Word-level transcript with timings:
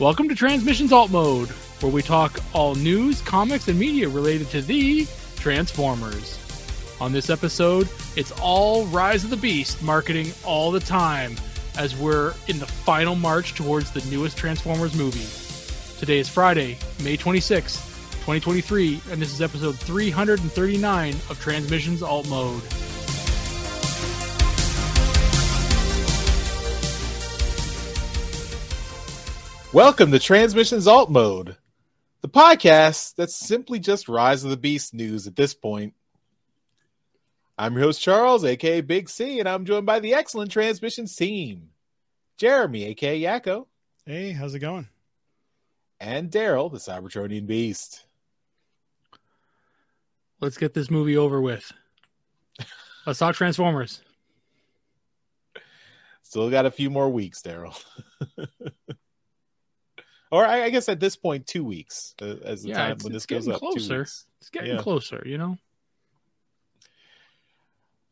Welcome 0.00 0.28
to 0.28 0.34
Transmissions 0.36 0.92
Alt 0.92 1.10
Mode, 1.10 1.48
where 1.80 1.90
we 1.90 2.02
talk 2.02 2.38
all 2.52 2.76
news, 2.76 3.20
comics, 3.20 3.66
and 3.66 3.76
media 3.76 4.08
related 4.08 4.48
to 4.50 4.62
the 4.62 5.08
Transformers. 5.34 6.38
On 7.00 7.10
this 7.10 7.30
episode, 7.30 7.88
it's 8.14 8.30
all 8.40 8.86
Rise 8.86 9.24
of 9.24 9.30
the 9.30 9.36
Beast 9.36 9.82
marketing 9.82 10.30
all 10.44 10.70
the 10.70 10.78
time 10.78 11.34
as 11.76 11.96
we're 11.96 12.32
in 12.46 12.60
the 12.60 12.66
final 12.66 13.16
march 13.16 13.56
towards 13.56 13.90
the 13.90 14.08
newest 14.08 14.36
Transformers 14.38 14.94
movie. 14.94 15.26
Today 15.98 16.20
is 16.20 16.28
Friday, 16.28 16.78
May 17.02 17.16
26th, 17.16 17.84
2023, 18.20 19.00
and 19.10 19.20
this 19.20 19.32
is 19.32 19.42
episode 19.42 19.76
339 19.80 21.12
of 21.28 21.40
Transmissions 21.40 22.04
Alt 22.04 22.28
Mode. 22.28 22.62
Welcome 29.72 30.10
to 30.12 30.18
Transmissions 30.18 30.86
Alt 30.86 31.10
Mode, 31.10 31.56
the 32.22 32.28
podcast 32.28 33.14
that's 33.16 33.34
simply 33.36 33.78
just 33.78 34.08
Rise 34.08 34.42
of 34.42 34.50
the 34.50 34.56
Beast 34.56 34.94
news 34.94 35.26
at 35.26 35.36
this 35.36 35.52
point. 35.52 35.94
I'm 37.58 37.74
your 37.74 37.82
host, 37.82 38.00
Charles, 38.00 38.44
aka 38.44 38.80
Big 38.80 39.08
C, 39.10 39.40
and 39.40 39.48
I'm 39.48 39.64
joined 39.66 39.84
by 39.84 40.00
the 40.00 40.14
excellent 40.14 40.50
Transmissions 40.50 41.14
team 41.14 41.70
Jeremy, 42.38 42.84
aka 42.84 43.20
Yakko, 43.20 43.66
Hey, 44.06 44.32
how's 44.32 44.54
it 44.54 44.60
going? 44.60 44.88
and 46.00 46.30
Daryl, 46.30 46.70
the 46.72 46.78
Cybertronian 46.78 47.46
Beast. 47.46 48.04
Let's 50.40 50.56
get 50.56 50.72
this 50.72 50.90
movie 50.90 51.16
over 51.16 51.40
with. 51.40 51.70
Let's 53.06 53.18
talk 53.18 53.34
Transformers. 53.34 54.00
Still 56.22 56.48
got 56.50 56.66
a 56.66 56.70
few 56.70 56.88
more 56.90 57.10
weeks, 57.10 57.42
Daryl. 57.42 57.76
or 60.30 60.46
I, 60.46 60.64
I 60.64 60.70
guess 60.70 60.88
at 60.88 61.00
this 61.00 61.16
point, 61.16 61.46
two 61.46 61.64
weeks 61.64 62.14
uh, 62.20 62.36
as 62.44 62.62
the 62.62 62.70
Yeah, 62.70 62.76
time 62.76 62.98
when 63.02 63.12
this 63.12 63.26
goes 63.26 63.48
up. 63.48 63.60
closer. 63.60 64.02
It's 64.02 64.50
getting 64.50 64.70
Yeah. 64.74 64.82
closer, 64.82 65.22
you 65.26 65.38
know? 65.38 65.58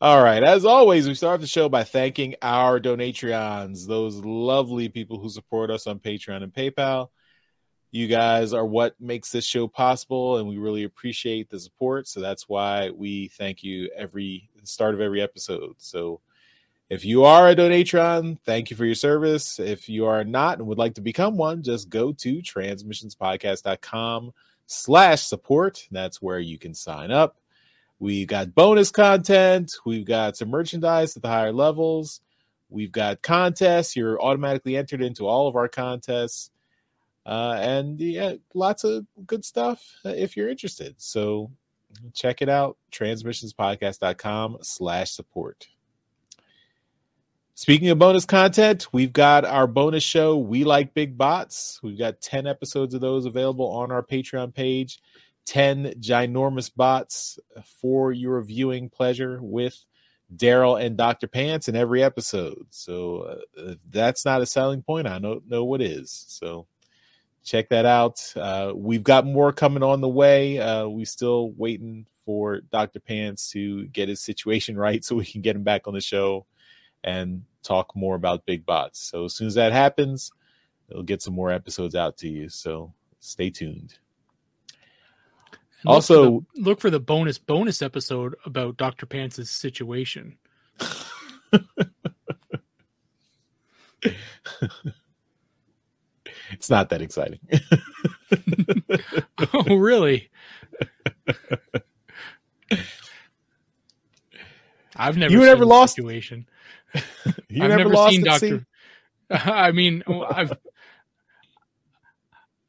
All 0.01 0.23
right. 0.23 0.43
As 0.43 0.67
always, 0.67 1.09
we 1.09 1.15
start 1.15 1.41
the 1.41 1.47
show 1.47 1.71
by 1.71 1.83
thanking 1.83 2.35
our 2.43 2.79
Donatreons, 2.79 3.87
those 3.87 4.17
lovely 4.17 4.91
people 4.91 5.19
who 5.19 5.31
support 5.31 5.71
us 5.71 5.87
on 5.87 6.01
Patreon 6.01 6.43
and 6.43 6.53
PayPal. 6.53 7.09
You 7.93 8.07
guys 8.07 8.53
are 8.53 8.67
what 8.67 8.95
makes 9.01 9.31
this 9.31 9.47
show 9.47 9.69
possible, 9.69 10.37
and 10.37 10.47
we 10.47 10.59
really 10.59 10.85
appreciate 10.85 11.49
the 11.49 11.59
support. 11.59 12.09
So 12.09 12.21
that's 12.21 12.47
why 12.47 12.91
we 12.91 13.29
thank 13.29 13.63
you 13.63 13.91
every 13.97 14.51
start 14.65 14.95
of 14.95 15.01
every 15.01 15.23
episode. 15.23 15.77
So 15.79 16.21
if 16.89 17.05
you 17.05 17.25
are 17.25 17.49
a 17.49 17.57
Donatreon, 17.57 18.39
thank 18.45 18.71
you 18.71 18.77
for 18.77 18.85
your 18.85 18.95
service. 18.95 19.59
If 19.59 19.89
you 19.89 20.07
are 20.07 20.23
not 20.25 20.59
and 20.59 20.69
would 20.69 20.79
like 20.79 20.95
to 20.95 21.01
become 21.01 21.37
one, 21.37 21.63
just 21.63 21.89
go 21.89 22.13
to 22.13 22.37
transmissionspodcast.com 22.37 24.33
slash 24.67 25.23
support. 25.23 25.89
That's 25.91 26.23
where 26.23 26.39
you 26.39 26.59
can 26.59 26.75
sign 26.75 27.11
up. 27.11 27.39
We've 27.99 28.27
got 28.27 28.55
bonus 28.55 28.91
content. 28.91 29.75
We've 29.85 30.05
got 30.05 30.37
some 30.37 30.51
merchandise 30.51 31.17
at 31.17 31.23
the 31.23 31.29
higher 31.29 31.53
levels. 31.53 32.21
We've 32.69 32.93
got 32.93 33.23
contests. 33.23 33.97
You're 33.97 34.21
automatically 34.21 34.77
entered 34.77 35.03
into 35.03 35.27
all 35.27 35.49
of 35.49 35.57
our 35.57 35.69
contests. 35.69 36.51
Uh, 37.25 37.59
and 37.61 38.01
yeah, 38.01 38.35
lots 38.55 38.85
of 38.85 39.07
good 39.27 39.45
stuff 39.45 39.83
uh, 40.05 40.11
if 40.11 40.37
you're 40.37 40.49
interested. 40.49 40.95
So 40.99 41.51
check 42.15 42.43
it 42.43 42.49
out. 42.49 42.77
Transmissionspodcast.com 42.93 44.59
slash 44.63 45.11
support. 45.11 45.67
Speaking 47.59 47.89
of 47.89 47.99
bonus 47.99 48.27
content, 48.27 48.87
we've 48.93 49.15
got 49.15 49.47
our 49.47 49.67
bonus 49.67 50.03
show, 50.03 50.37
We 50.37 50.65
Like 50.65 50.93
Big 50.93 51.17
Bots. 51.17 51.81
We've 51.83 51.99
got 51.99 52.21
10 52.21 52.47
episodes 52.47 52.93
of 52.93 53.01
those 53.01 53.25
available 53.25 53.67
on 53.67 53.91
our 53.91 54.03
Patreon 54.03 54.53
page. 54.53 55.01
10 55.47 55.95
ginormous 55.99 56.71
bots 56.71 57.39
for 57.81 58.13
your 58.13 58.43
viewing 58.43 58.91
pleasure 58.91 59.39
with 59.41 59.75
Daryl 60.37 60.79
and 60.79 60.99
Dr. 60.99 61.29
Pants 61.29 61.67
in 61.67 61.77
every 61.77 62.03
episode. 62.03 62.67
So 62.69 63.41
uh, 63.59 63.75
that's 63.89 64.27
not 64.27 64.43
a 64.43 64.47
selling 64.47 64.83
point. 64.83 65.07
I 65.07 65.19
don't 65.19 65.49
know 65.49 65.65
what 65.65 65.81
is. 65.81 66.27
So 66.29 66.67
check 67.43 67.71
that 67.71 67.87
out. 67.87 68.35
Uh, 68.37 68.75
we've 68.77 69.03
got 69.03 69.25
more 69.25 69.51
coming 69.51 69.83
on 69.83 70.03
the 70.03 70.09
way. 70.11 70.59
Uh, 70.59 70.89
we 70.89 71.07
still 71.07 71.53
waiting 71.53 72.05
for 72.27 72.61
Dr. 72.61 73.01
Pants 73.01 73.49
to 73.53 73.87
get 73.87 74.11
his 74.11 74.21
situation 74.21 74.77
right 74.79 75.03
so 75.03 75.17
we 75.17 75.25
can 75.25 75.41
get 75.41 75.57
him 75.57 75.63
back 75.63 75.89
on 75.89 75.95
the 75.95 76.03
show 76.03 76.45
and 77.07 77.45
talk 77.63 77.97
more 77.97 78.15
about 78.17 78.45
big 78.45 78.67
bots. 78.67 78.99
So 79.01 79.25
as 79.25 79.35
soon 79.35 79.47
as 79.47 79.55
that 79.55 79.73
happens, 79.73 80.31
we'll 80.91 81.03
get 81.05 81.23
some 81.23 81.33
more 81.35 81.51
episodes 81.51 81.95
out 81.95 82.19
to 82.19 82.29
you. 82.29 82.49
So 82.51 82.93
stay 83.21 83.49
tuned. 83.51 83.95
And 85.83 85.85
look 85.85 85.95
Also- 85.95 86.25
for 86.25 86.47
the- 86.57 86.63
look 86.63 86.81
for 86.81 86.91
the 86.91 87.01
bonus 87.01 87.39
bonus 87.39 87.81
episode 87.81 88.35
about 88.45 88.77
Dr. 88.77 89.07
Pants' 89.07 89.49
situation. 89.51 90.37
It's 96.53 96.71
not 96.71 96.91
that 96.91 97.03
exciting. 97.03 97.41
oh, 99.53 99.77
really? 99.77 100.31
I've 104.97 105.17
never 105.19 105.33
You 105.33 105.41
never 105.41 105.67
lost- 105.67 105.97
situation. 105.97 106.47
you 107.49 107.63
I've 107.63 107.71
never, 107.71 107.77
never 107.77 107.91
lost 107.91 108.15
seen 108.15 108.25
Doctor. 108.25 108.67
I 109.31 109.73
mean, 109.73 110.03
I've 110.31 110.57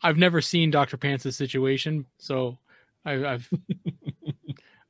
I've 0.02 0.18
never 0.18 0.42
seen 0.42 0.72
Doctor 0.72 0.98
Pants' 0.98 1.36
situation, 1.36 2.06
so 2.18 2.58
I, 3.06 3.26
I've 3.26 3.50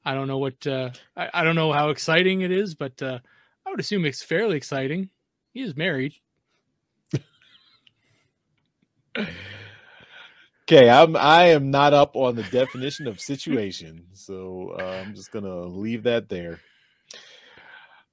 I 0.05 0.13
don't 0.13 0.27
know 0.27 0.37
what 0.37 0.65
uh, 0.65 0.91
I, 1.15 1.29
I 1.33 1.43
don't 1.43 1.55
know 1.55 1.71
how 1.71 1.89
exciting 1.89 2.41
it 2.41 2.51
is, 2.51 2.75
but 2.75 3.01
uh, 3.01 3.19
I 3.65 3.69
would 3.69 3.79
assume 3.79 4.05
it's 4.05 4.23
fairly 4.23 4.57
exciting. 4.57 5.09
He 5.53 5.61
is 5.61 5.75
married. 5.75 6.13
Okay, 10.69 10.89
I'm 10.89 11.15
I 11.15 11.45
am 11.45 11.71
not 11.71 11.93
up 11.93 12.17
on 12.17 12.35
the 12.35 12.43
definition 12.43 13.07
of 13.07 13.21
situation, 13.21 14.05
so 14.13 14.75
uh, 14.77 15.01
I'm 15.01 15.15
just 15.15 15.31
gonna 15.31 15.63
leave 15.63 16.03
that 16.03 16.27
there. 16.27 16.59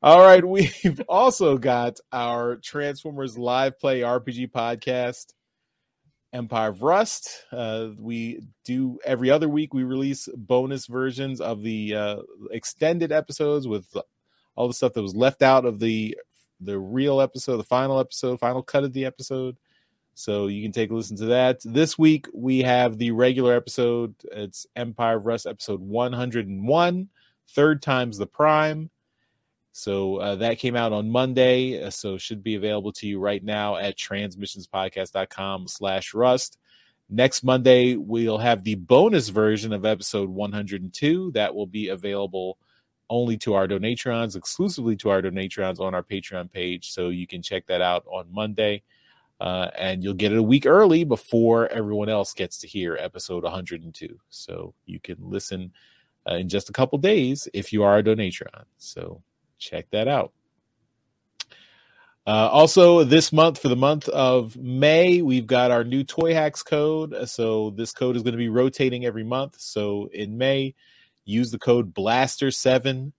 All 0.05 0.21
right, 0.21 0.45
we've 0.45 1.01
also 1.09 1.57
got 1.57 1.99
our 2.13 2.57
Transformers 2.57 3.39
live 3.39 3.81
play 3.81 4.01
RPG 4.01 4.51
podcast, 4.51 5.33
Empire 6.31 6.69
of 6.69 6.83
Rust. 6.83 7.47
Uh, 7.51 7.89
we 7.99 8.43
do 8.67 8.99
every 9.07 9.31
other 9.31 9.49
week. 9.49 9.73
We 9.73 9.83
release 9.83 10.29
bonus 10.37 10.85
versions 10.89 11.41
of 11.41 11.63
the 11.63 11.95
uh, 11.95 12.17
extended 12.51 13.13
episodes 13.13 13.67
with 13.67 13.97
all 14.57 14.69
the 14.69 14.75
stuff 14.75 14.93
that 14.93 15.01
was 15.01 15.17
left 15.17 15.41
out 15.41 15.65
of 15.65 15.79
the 15.79 16.19
the 16.61 16.79
real 16.79 17.23
episode, 17.23 17.57
the 17.57 17.65
final 17.65 17.99
episode, 17.99 18.39
final 18.39 18.63
cut 18.63 18.85
of 18.85 18.93
the 18.93 19.07
episode. 19.07 19.57
So 20.13 20.49
you 20.49 20.63
can 20.63 20.73
take 20.73 20.91
a 20.91 20.95
listen 20.95 21.17
to 21.17 21.27
that. 21.27 21.61
This 21.65 21.99
week 21.99 22.27
we 22.35 22.59
have 22.59 22.99
the 22.99 23.13
regular 23.13 23.57
episode. 23.57 24.15
It's 24.33 24.67
Empire 24.77 25.17
of 25.17 25.25
Rust 25.25 25.47
episode 25.47 25.81
101, 25.81 27.09
third 27.49 27.81
times 27.81 28.19
the 28.19 28.27
prime. 28.27 28.91
So 29.77 30.19
uh, 30.19 30.37
that 30.37 30.61
came 30.61 30.77
out 30.77 30.93
on 30.93 31.11
Monday. 31.11 31.83
uh, 31.83 31.91
So 31.91 32.17
should 32.17 32.45
be 32.45 32.55
available 32.55 32.93
to 32.93 33.09
you 33.09 33.19
right 33.19 33.43
now 33.43 33.75
at 33.75 33.99
transmissionspodcast.com 33.99 35.67
slash 35.67 36.15
rust. 36.15 36.59
Next 37.11 37.43
Monday, 37.43 37.97
we'll 37.97 38.39
have 38.39 38.63
the 38.63 38.77
bonus 38.77 39.31
version 39.31 39.73
of 39.73 39.85
episode 39.85 40.29
102. 40.29 41.33
That 41.33 41.53
will 41.53 41.67
be 41.67 41.89
available 41.89 42.57
only 43.11 43.37
to 43.39 43.55
our 43.55 43.67
donatreons, 43.67 44.37
exclusively 44.37 44.95
to 44.95 45.11
our 45.11 45.21
donatreons 45.21 45.81
on 45.81 45.93
our 45.93 46.05
Patreon 46.05 46.53
page. 46.53 46.93
So 46.93 47.09
you 47.09 47.27
can 47.27 47.43
check 47.43 47.67
that 47.67 47.81
out 47.81 48.05
on 48.07 48.33
Monday 48.33 48.85
uh, 49.41 49.71
and 49.77 50.05
you'll 50.05 50.15
get 50.15 50.31
it 50.31 50.39
a 50.39 50.43
week 50.43 50.67
early 50.67 51.03
before 51.03 51.67
everyone 51.67 52.09
else 52.09 52.33
gets 52.33 52.59
to 52.59 52.69
hear 52.69 52.97
episode 53.01 53.43
102. 53.43 54.21
So 54.31 54.73
you 54.87 55.01
can 55.01 55.17
listen 55.19 55.73
uh, 56.31 56.37
in 56.37 56.49
just 56.49 56.71
a 56.71 56.73
couple 56.73 56.97
days 56.99 57.49
if 57.53 57.73
you 57.73 57.83
are 57.83 57.99
a 57.99 58.05
donatreon. 58.05 58.67
So 58.79 59.21
check 59.65 59.91
that 59.91 60.09
out. 60.09 60.33
Uh, 62.27 62.49
also, 62.51 63.05
this 63.05 63.33
month 63.33 63.59
for 63.59 63.69
the 63.69 63.77
month 63.77 64.09
of 64.09 64.57
May, 64.57 65.21
we've 65.21 65.47
got 65.47 65.71
our 65.71 65.85
new 65.85 66.05
Toyhax 66.05 66.65
code. 66.65 67.29
So 67.29 67.71
this 67.71 67.93
code 67.93 68.17
is 68.17 68.23
going 68.23 68.33
to 68.33 68.39
be 68.39 68.49
rotating 68.49 69.05
every 69.05 69.25
month. 69.25 69.61
So 69.61 70.09
in 70.13 70.39
May, 70.39 70.75
use 71.27 71.51
the 71.51 71.59
code 71.59 71.95
Blaster7 71.95 73.13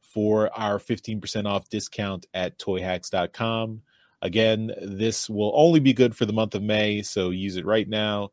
for 0.00 0.50
our 0.58 0.78
15% 0.78 1.46
off 1.46 1.68
discount 1.68 2.26
at 2.32 2.58
toyhax.com. 2.58 3.82
Again, 4.22 4.72
this 4.80 5.28
will 5.28 5.52
only 5.54 5.80
be 5.80 5.92
good 5.92 6.16
for 6.16 6.24
the 6.24 6.32
month 6.32 6.54
of 6.54 6.62
May, 6.62 7.02
so 7.02 7.30
use 7.30 7.56
it 7.56 7.66
right 7.66 7.88
now. 7.88 8.30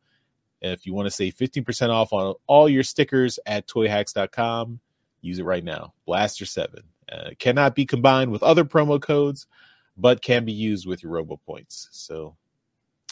If 0.61 0.85
you 0.85 0.93
want 0.93 1.07
to 1.07 1.11
save 1.11 1.35
15% 1.35 1.89
off 1.89 2.11
on 2.11 2.35
all 2.47 2.67
your 2.69 2.81
stickers 2.83 3.37
at 3.45 3.67
toyhax.com, 3.67 4.79
use 5.21 5.39
it 5.39 5.43
right 5.43 5.63
now. 5.63 5.93
Blaster 6.05 6.45
7 6.45 6.81
uh, 7.11 7.31
cannot 7.39 7.75
be 7.75 7.85
combined 7.85 8.31
with 8.31 8.43
other 8.43 8.65
promo 8.65 9.01
codes, 9.01 9.47
but 9.97 10.21
can 10.21 10.45
be 10.45 10.53
used 10.53 10.87
with 10.87 11.03
your 11.03 11.11
Robo 11.11 11.37
points. 11.45 11.87
So 11.91 12.35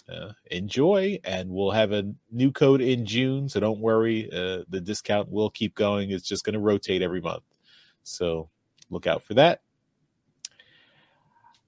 uh, 0.09 0.33
enjoy. 0.51 1.19
And 1.23 1.49
we'll 1.49 1.71
have 1.71 1.91
a 1.91 2.11
new 2.31 2.51
code 2.51 2.81
in 2.81 3.05
June, 3.05 3.49
so 3.49 3.59
don't 3.59 3.79
worry. 3.79 4.29
Uh, 4.31 4.63
the 4.69 4.81
discount 4.81 5.31
will 5.31 5.49
keep 5.49 5.75
going. 5.75 6.11
It's 6.11 6.27
just 6.27 6.43
going 6.43 6.53
to 6.53 6.59
rotate 6.59 7.01
every 7.01 7.21
month, 7.21 7.43
so 8.03 8.49
look 8.89 9.07
out 9.07 9.23
for 9.23 9.35
that. 9.35 9.61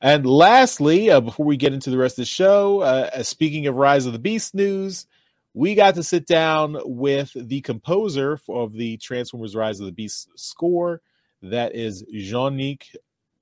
And 0.02 0.26
lastly, 0.26 1.10
uh, 1.10 1.22
before 1.22 1.46
we 1.46 1.58
get 1.58 1.74
into 1.74 1.90
the 1.90 1.98
rest 1.98 2.14
of 2.20 2.24
the 2.24 2.26
show, 2.26 2.82
uh, 2.82 3.24
speaking 3.24 3.68
of 3.68 3.76
Rise 3.76 4.06
of 4.06 4.14
the 4.14 4.20
Beast 4.20 4.54
news, 4.54 5.08
we 5.54 5.74
got 5.74 5.96
to 5.96 6.04
sit 6.04 6.28
down 6.28 6.78
with 6.84 7.32
the 7.34 7.62
composer 7.62 8.40
of 8.50 8.74
the 8.74 8.98
Transformers 8.98 9.56
Rise 9.56 9.80
of 9.80 9.86
the 9.86 9.92
Beast 9.94 10.28
score. 10.36 11.02
That 11.42 11.76
is 11.76 12.04
Jongnic 12.14 12.96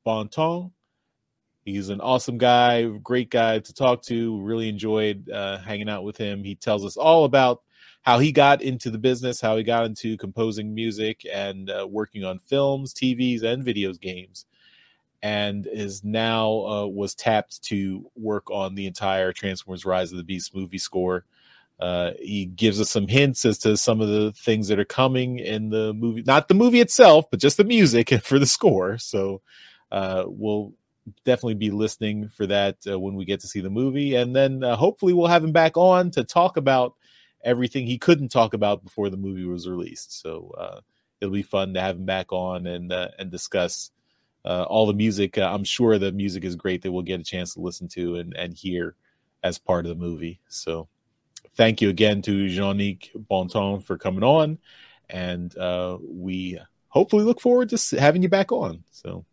Bontemps. 0.04 0.72
He's 1.66 1.90
an 1.90 2.02
awesome 2.02 2.38
guy, 2.38 2.84
great 2.84 3.30
guy 3.30 3.60
to 3.60 3.74
talk 3.74 4.02
to. 4.04 4.42
Really 4.42 4.68
enjoyed 4.68 5.30
uh, 5.30 5.60
hanging 5.60 5.88
out 5.90 6.04
with 6.04 6.18
him. 6.18 6.44
He 6.44 6.56
tells 6.56 6.84
us 6.84 6.98
all 6.98 7.24
about 7.24 7.62
how 8.02 8.20
he 8.20 8.34
got 8.34 8.62
into 8.62 8.92
the 8.92 8.98
business, 8.98 9.40
how 9.40 9.56
he 9.56 9.64
got 9.64 9.86
into 9.86 10.18
composing 10.18 10.76
music 10.76 11.26
and 11.32 11.70
uh, 11.70 11.88
working 11.90 12.26
on 12.26 12.40
films, 12.40 12.94
TVs, 12.94 13.44
and 13.44 13.64
videos 13.66 14.00
games 14.00 14.46
and 15.24 15.68
is 15.68 16.04
now 16.04 16.66
uh, 16.66 16.86
was 16.86 17.16
tapped 17.16 17.64
to 17.64 18.06
work 18.18 18.52
on 18.52 18.76
the 18.76 18.86
entire 18.86 19.32
Transformers: 19.32 19.86
Rise 19.86 20.12
of 20.12 20.18
the 20.18 20.24
Beast 20.24 20.54
movie 20.54 20.78
score. 20.78 21.26
Uh, 21.84 22.14
he 22.18 22.46
gives 22.46 22.80
us 22.80 22.90
some 22.90 23.10
hints 23.10 23.44
as 23.44 23.58
to 23.58 23.76
some 23.76 24.00
of 24.00 24.08
the 24.08 24.32
things 24.32 24.70
that 24.70 24.80
are 24.80 24.86
coming 24.86 25.38
in 25.40 25.70
the 25.70 25.94
movie, 25.94 26.24
not 26.26 26.48
the 26.48 26.54
movie 26.54 26.80
itself, 26.80 27.26
but 27.30 27.42
just 27.42 27.58
the 27.58 27.64
music 27.66 28.10
for 28.24 28.40
the 28.40 28.46
score. 28.46 28.98
So 28.98 29.42
uh, 29.92 30.24
we'll 30.26 30.72
definitely 31.26 31.56
be 31.56 31.72
listening 31.72 32.30
for 32.30 32.48
that 32.48 32.78
uh, 32.90 32.98
when 32.98 33.16
we 33.16 33.26
get 33.26 33.42
to 33.42 33.50
see 33.50 33.60
the 33.60 33.70
movie, 33.70 34.16
and 34.16 34.34
then 34.34 34.64
uh, 34.64 34.78
hopefully 34.78 35.12
we'll 35.12 35.28
have 35.28 35.44
him 35.44 35.52
back 35.52 35.76
on 35.76 36.10
to 36.12 36.24
talk 36.24 36.56
about 36.56 36.94
everything 37.44 37.86
he 37.86 37.98
couldn't 37.98 38.30
talk 38.30 38.54
about 38.54 38.86
before 38.86 39.10
the 39.10 39.18
movie 39.18 39.44
was 39.44 39.68
released. 39.68 40.22
So 40.22 40.56
uh, 40.58 40.80
it'll 41.20 41.34
be 41.34 41.42
fun 41.42 41.74
to 41.74 41.82
have 41.82 41.98
him 41.98 42.06
back 42.06 42.32
on 42.32 42.66
and 42.66 42.94
and 42.94 43.30
discuss 43.30 43.92
uh, 44.46 44.64
all 44.70 44.86
the 44.86 44.94
music. 44.94 45.38
Uh, 45.38 45.52
I'm 45.54 45.66
sure 45.66 45.98
the 45.98 46.14
music 46.14 46.46
is 46.46 46.56
great 46.56 46.82
that 46.84 46.94
we'll 46.94 47.02
get 47.02 47.20
a 47.20 47.26
chance 47.26 47.56
to 47.56 47.60
listen 47.62 47.90
to 47.90 48.16
and, 48.16 48.34
and 48.38 48.54
hear 48.54 48.96
as 49.44 49.58
part 49.58 49.86
of 49.86 49.90
the 49.90 50.02
movie. 50.02 50.40
So 50.48 50.88
thank 51.56 51.82
you 51.82 51.90
again 51.90 52.22
to 52.24 52.48
Jongnic 52.48 53.10
Bontemps 53.16 53.86
for 53.86 53.98
coming 53.98 54.24
on. 54.24 54.60
And 55.10 55.56
uh, 55.58 55.98
we 56.02 56.60
hopefully 56.88 57.24
look 57.24 57.42
forward 57.42 57.70
to 57.70 58.00
having 58.00 58.24
you 58.24 58.30
back 58.30 58.52
on. 58.52 58.84
So 58.92 59.26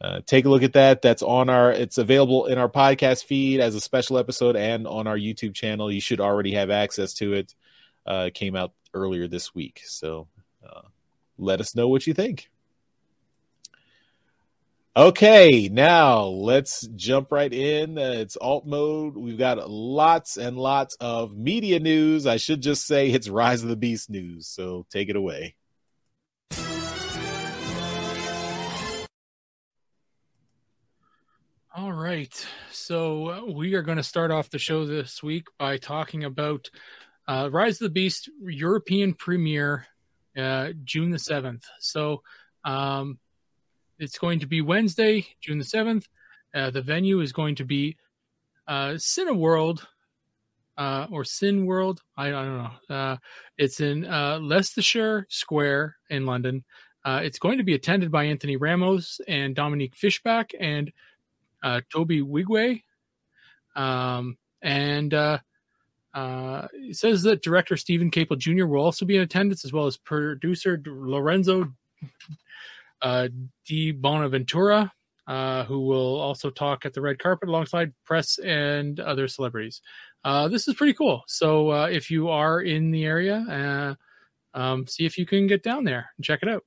uh, 0.00 0.20
take 0.26 0.44
a 0.44 0.48
look 0.48 0.62
at 0.62 0.74
that. 0.74 1.02
That's 1.02 1.22
on 1.22 1.48
our, 1.48 1.72
it's 1.72 1.98
available 1.98 2.46
in 2.46 2.58
our 2.58 2.68
podcast 2.68 3.24
feed 3.24 3.60
as 3.60 3.74
a 3.74 3.80
special 3.80 4.18
episode 4.18 4.56
and 4.56 4.86
on 4.86 5.06
our 5.06 5.16
YouTube 5.16 5.54
channel. 5.54 5.90
You 5.90 6.00
should 6.00 6.20
already 6.20 6.52
have 6.52 6.70
access 6.70 7.14
to 7.14 7.34
it. 7.34 7.54
Uh, 8.06 8.30
came 8.32 8.56
out 8.56 8.72
earlier 8.94 9.28
this 9.28 9.54
week. 9.54 9.82
So 9.84 10.28
uh, 10.66 10.82
let 11.36 11.60
us 11.60 11.74
know 11.74 11.88
what 11.88 12.06
you 12.06 12.14
think. 12.14 12.48
Okay, 14.98 15.68
now 15.70 16.24
let's 16.24 16.80
jump 16.96 17.30
right 17.30 17.52
in. 17.52 17.96
Uh, 17.96 18.14
it's 18.16 18.34
alt 18.34 18.66
mode. 18.66 19.16
We've 19.16 19.38
got 19.38 19.70
lots 19.70 20.36
and 20.36 20.58
lots 20.58 20.96
of 20.96 21.36
media 21.36 21.78
news. 21.78 22.26
I 22.26 22.36
should 22.36 22.60
just 22.60 22.84
say 22.84 23.08
it's 23.08 23.28
Rise 23.28 23.62
of 23.62 23.68
the 23.68 23.76
Beast 23.76 24.10
news. 24.10 24.48
So 24.48 24.86
take 24.90 25.08
it 25.08 25.14
away. 25.14 25.54
All 31.76 31.92
right. 31.92 32.46
So 32.72 33.28
uh, 33.30 33.52
we 33.52 33.74
are 33.74 33.82
going 33.82 33.98
to 33.98 34.02
start 34.02 34.32
off 34.32 34.50
the 34.50 34.58
show 34.58 34.84
this 34.84 35.22
week 35.22 35.46
by 35.60 35.76
talking 35.76 36.24
about 36.24 36.70
uh, 37.28 37.48
Rise 37.52 37.74
of 37.74 37.84
the 37.84 37.90
Beast 37.90 38.30
European 38.42 39.14
premiere, 39.14 39.86
uh, 40.36 40.70
June 40.82 41.10
the 41.10 41.18
7th. 41.18 41.62
So, 41.78 42.24
um, 42.64 43.20
it's 43.98 44.18
going 44.18 44.40
to 44.40 44.46
be 44.46 44.60
Wednesday, 44.60 45.26
June 45.40 45.58
the 45.58 45.64
7th. 45.64 46.06
Uh, 46.54 46.70
the 46.70 46.82
venue 46.82 47.20
is 47.20 47.32
going 47.32 47.54
to 47.56 47.64
be 47.64 47.96
uh, 48.66 48.90
Cineworld 48.92 49.84
uh, 50.76 51.06
or 51.10 51.24
Sin 51.24 51.66
World. 51.66 52.02
I, 52.16 52.28
I 52.28 52.30
don't 52.30 52.58
know. 52.58 52.94
Uh, 52.94 53.16
it's 53.58 53.80
in 53.80 54.06
uh, 54.06 54.38
Leicestershire 54.40 55.26
Square 55.28 55.96
in 56.10 56.24
London. 56.24 56.64
Uh, 57.04 57.20
it's 57.22 57.38
going 57.38 57.58
to 57.58 57.64
be 57.64 57.74
attended 57.74 58.10
by 58.10 58.24
Anthony 58.24 58.56
Ramos 58.56 59.20
and 59.26 59.54
Dominique 59.54 59.96
Fishback 59.96 60.52
and 60.58 60.92
uh, 61.62 61.80
Tobe 61.90 62.10
Nwigwe. 62.10 62.82
Um, 63.74 64.36
and 64.62 65.14
uh, 65.14 65.38
it 66.14 66.96
says 66.96 67.22
that 67.22 67.42
director 67.42 67.76
Steven 67.76 68.10
Caple 68.10 68.38
Jr. 68.38 68.66
will 68.66 68.82
also 68.82 69.04
be 69.04 69.16
in 69.16 69.22
attendance, 69.22 69.64
as 69.64 69.72
well 69.72 69.86
as 69.86 69.96
producer 69.96 70.80
Lorenzo 70.84 71.72
uh, 73.02 73.28
Di 73.66 73.92
Bonaventura, 73.92 74.92
uh, 75.26 75.64
who 75.64 75.80
will 75.80 76.18
also 76.18 76.50
talk 76.50 76.86
at 76.86 76.94
the 76.94 77.00
red 77.00 77.18
carpet 77.18 77.48
alongside 77.48 77.92
press 78.04 78.38
and 78.38 78.98
other 79.00 79.28
celebrities. 79.28 79.82
Uh, 80.24 80.48
this 80.48 80.66
is 80.68 80.74
pretty 80.74 80.94
cool. 80.94 81.22
So 81.26 81.70
uh, 81.70 81.86
if 81.86 82.10
you 82.10 82.28
are 82.28 82.60
in 82.62 82.90
the 82.90 83.04
area, 83.04 83.36
uh, 84.54 84.58
um, 84.58 84.86
see 84.86 85.06
if 85.06 85.18
you 85.18 85.26
can 85.26 85.46
get 85.46 85.62
down 85.62 85.84
there 85.84 86.10
and 86.16 86.24
check 86.24 86.40
it 86.42 86.48
out. 86.48 86.64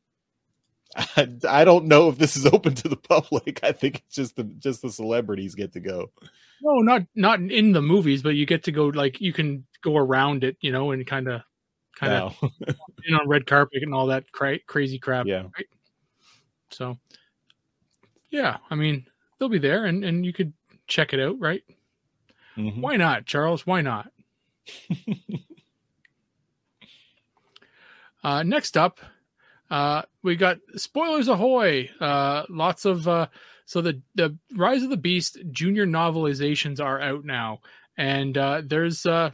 I, 0.95 1.29
I, 1.49 1.65
don't 1.65 1.85
know 1.85 2.09
if 2.09 2.17
this 2.17 2.37
is 2.37 2.45
open 2.45 2.75
to 2.75 2.89
the 2.89 2.97
public. 2.97 3.59
I 3.63 3.71
think 3.71 4.03
it's 4.05 4.15
just 4.15 4.35
the 4.35 4.43
just 4.43 4.81
the 4.81 4.91
celebrities 4.91 5.55
get 5.55 5.73
to 5.73 5.79
go. 5.79 6.11
No, 6.61 6.79
not 6.79 7.03
not 7.15 7.39
in 7.39 7.71
the 7.71 7.81
movies, 7.81 8.21
but 8.21 8.35
you 8.35 8.45
get 8.45 8.63
to 8.65 8.71
go 8.71 8.87
like 8.87 9.19
you 9.19 9.33
can 9.33 9.65
go 9.83 9.97
around 9.97 10.43
it, 10.43 10.57
you 10.61 10.71
know, 10.71 10.91
and 10.91 11.05
kind 11.07 11.27
of 11.27 11.41
kind 11.95 12.13
of 12.13 12.37
in 13.05 13.15
on 13.15 13.27
red 13.27 13.45
carpet 13.45 13.83
and 13.83 13.93
all 13.93 14.07
that 14.07 14.31
cra- 14.31 14.59
crazy 14.67 14.99
crap. 14.99 15.25
Yeah. 15.25 15.43
Right? 15.55 15.67
So, 16.71 16.97
yeah, 18.29 18.57
I 18.69 18.75
mean, 18.75 19.05
they'll 19.37 19.49
be 19.49 19.59
there 19.59 19.85
and, 19.85 20.03
and 20.03 20.25
you 20.25 20.33
could 20.33 20.53
check 20.87 21.13
it 21.13 21.19
out, 21.19 21.39
right? 21.39 21.63
Mm-hmm. 22.57 22.81
Why 22.81 22.97
not, 22.97 23.25
Charles? 23.25 23.65
Why 23.65 23.81
not? 23.81 24.11
uh, 28.23 28.43
next 28.43 28.77
up, 28.77 28.99
uh, 29.69 30.03
we 30.21 30.35
got 30.35 30.57
spoilers 30.75 31.27
ahoy. 31.27 31.89
Uh, 31.99 32.43
lots 32.49 32.85
of 32.85 33.07
uh, 33.07 33.27
so 33.65 33.81
the 33.81 34.01
the 34.15 34.37
Rise 34.55 34.83
of 34.83 34.89
the 34.89 34.97
Beast 34.97 35.37
junior 35.49 35.85
novelizations 35.85 36.81
are 36.81 36.99
out 36.99 37.23
now, 37.23 37.59
and 37.97 38.37
uh, 38.37 38.61
there's 38.65 39.05
uh, 39.05 39.31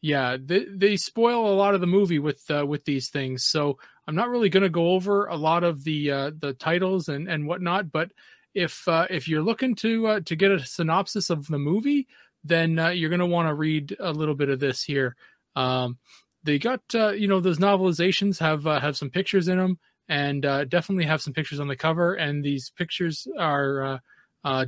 yeah, 0.00 0.36
they 0.38 0.64
they 0.64 0.96
spoil 0.96 1.48
a 1.48 1.54
lot 1.54 1.74
of 1.74 1.80
the 1.80 1.86
movie 1.86 2.18
with 2.18 2.42
uh, 2.50 2.66
with 2.66 2.84
these 2.84 3.08
things. 3.08 3.44
So 3.44 3.78
I'm 4.06 4.14
not 4.14 4.28
really 4.28 4.48
going 4.48 4.62
to 4.62 4.68
go 4.68 4.92
over 4.92 5.26
a 5.26 5.36
lot 5.36 5.64
of 5.64 5.82
the 5.84 6.10
uh, 6.10 6.30
the 6.38 6.52
titles 6.54 7.08
and 7.08 7.28
and 7.28 7.46
whatnot, 7.46 7.90
but 7.90 8.12
if 8.56 8.88
uh, 8.88 9.06
if 9.10 9.28
you're 9.28 9.42
looking 9.42 9.74
to 9.76 10.06
uh, 10.06 10.20
to 10.20 10.34
get 10.34 10.50
a 10.50 10.64
synopsis 10.64 11.28
of 11.28 11.46
the 11.46 11.58
movie, 11.58 12.08
then 12.42 12.78
uh, 12.78 12.88
you're 12.88 13.10
going 13.10 13.20
to 13.20 13.26
want 13.26 13.48
to 13.48 13.54
read 13.54 13.94
a 14.00 14.10
little 14.10 14.34
bit 14.34 14.48
of 14.48 14.58
this 14.60 14.82
here. 14.82 15.14
Um, 15.56 15.98
they 16.42 16.58
got 16.58 16.80
uh, 16.94 17.10
you 17.10 17.28
know 17.28 17.40
those 17.40 17.58
novelizations 17.58 18.38
have 18.38 18.66
uh, 18.66 18.80
have 18.80 18.96
some 18.96 19.10
pictures 19.10 19.48
in 19.48 19.58
them, 19.58 19.78
and 20.08 20.42
definitely 20.70 21.04
have 21.04 21.20
some 21.20 21.34
pictures 21.34 21.60
on 21.60 21.68
the 21.68 21.76
cover, 21.76 22.14
and 22.14 22.42
these 22.42 22.70
pictures 22.70 23.28
are 23.38 24.00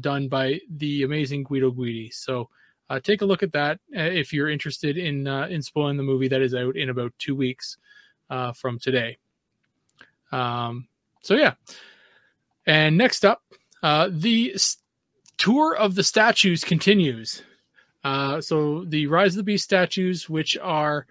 done 0.01 0.29
by 0.29 0.61
the 0.77 1.03
amazing 1.03 1.45
Guido 1.45 1.71
Guidi. 1.71 2.13
So. 2.13 2.49
take 3.03 3.21
a 3.21 3.27
look 3.27 3.43
at 3.43 3.53
that 3.53 3.79
if 3.91 4.33
you're 4.33 4.49
interested 4.51 4.97
in 4.97 5.27
in 5.27 5.63
spoiling 5.63 5.97
the 5.97 6.03
movie 6.03 6.29
that 6.29 6.43
is 6.43 6.55
out 6.55 6.77
in 6.77 6.91
about 6.91 7.13
two 7.19 7.37
weeks 7.37 7.79
from 8.55 8.79
today. 8.79 9.19
Um, 10.33 10.89
so 11.23 11.35
yeah. 11.35 11.55
And 12.67 12.97
next 12.99 13.25
up, 13.25 13.43
uh, 13.83 14.09
the 14.13 14.55
tour 15.39 15.75
of 15.77 15.95
the 15.95 16.05
statues 16.05 16.65
continues. 16.65 17.43
Uh, 18.05 18.41
so 18.41 18.85
the 18.85 19.07
Rise 19.07 19.33
of 19.33 19.39
the 19.39 19.43
Beast 19.43 19.65
statues, 19.65 20.29
which 20.29 20.57
are 20.59 21.07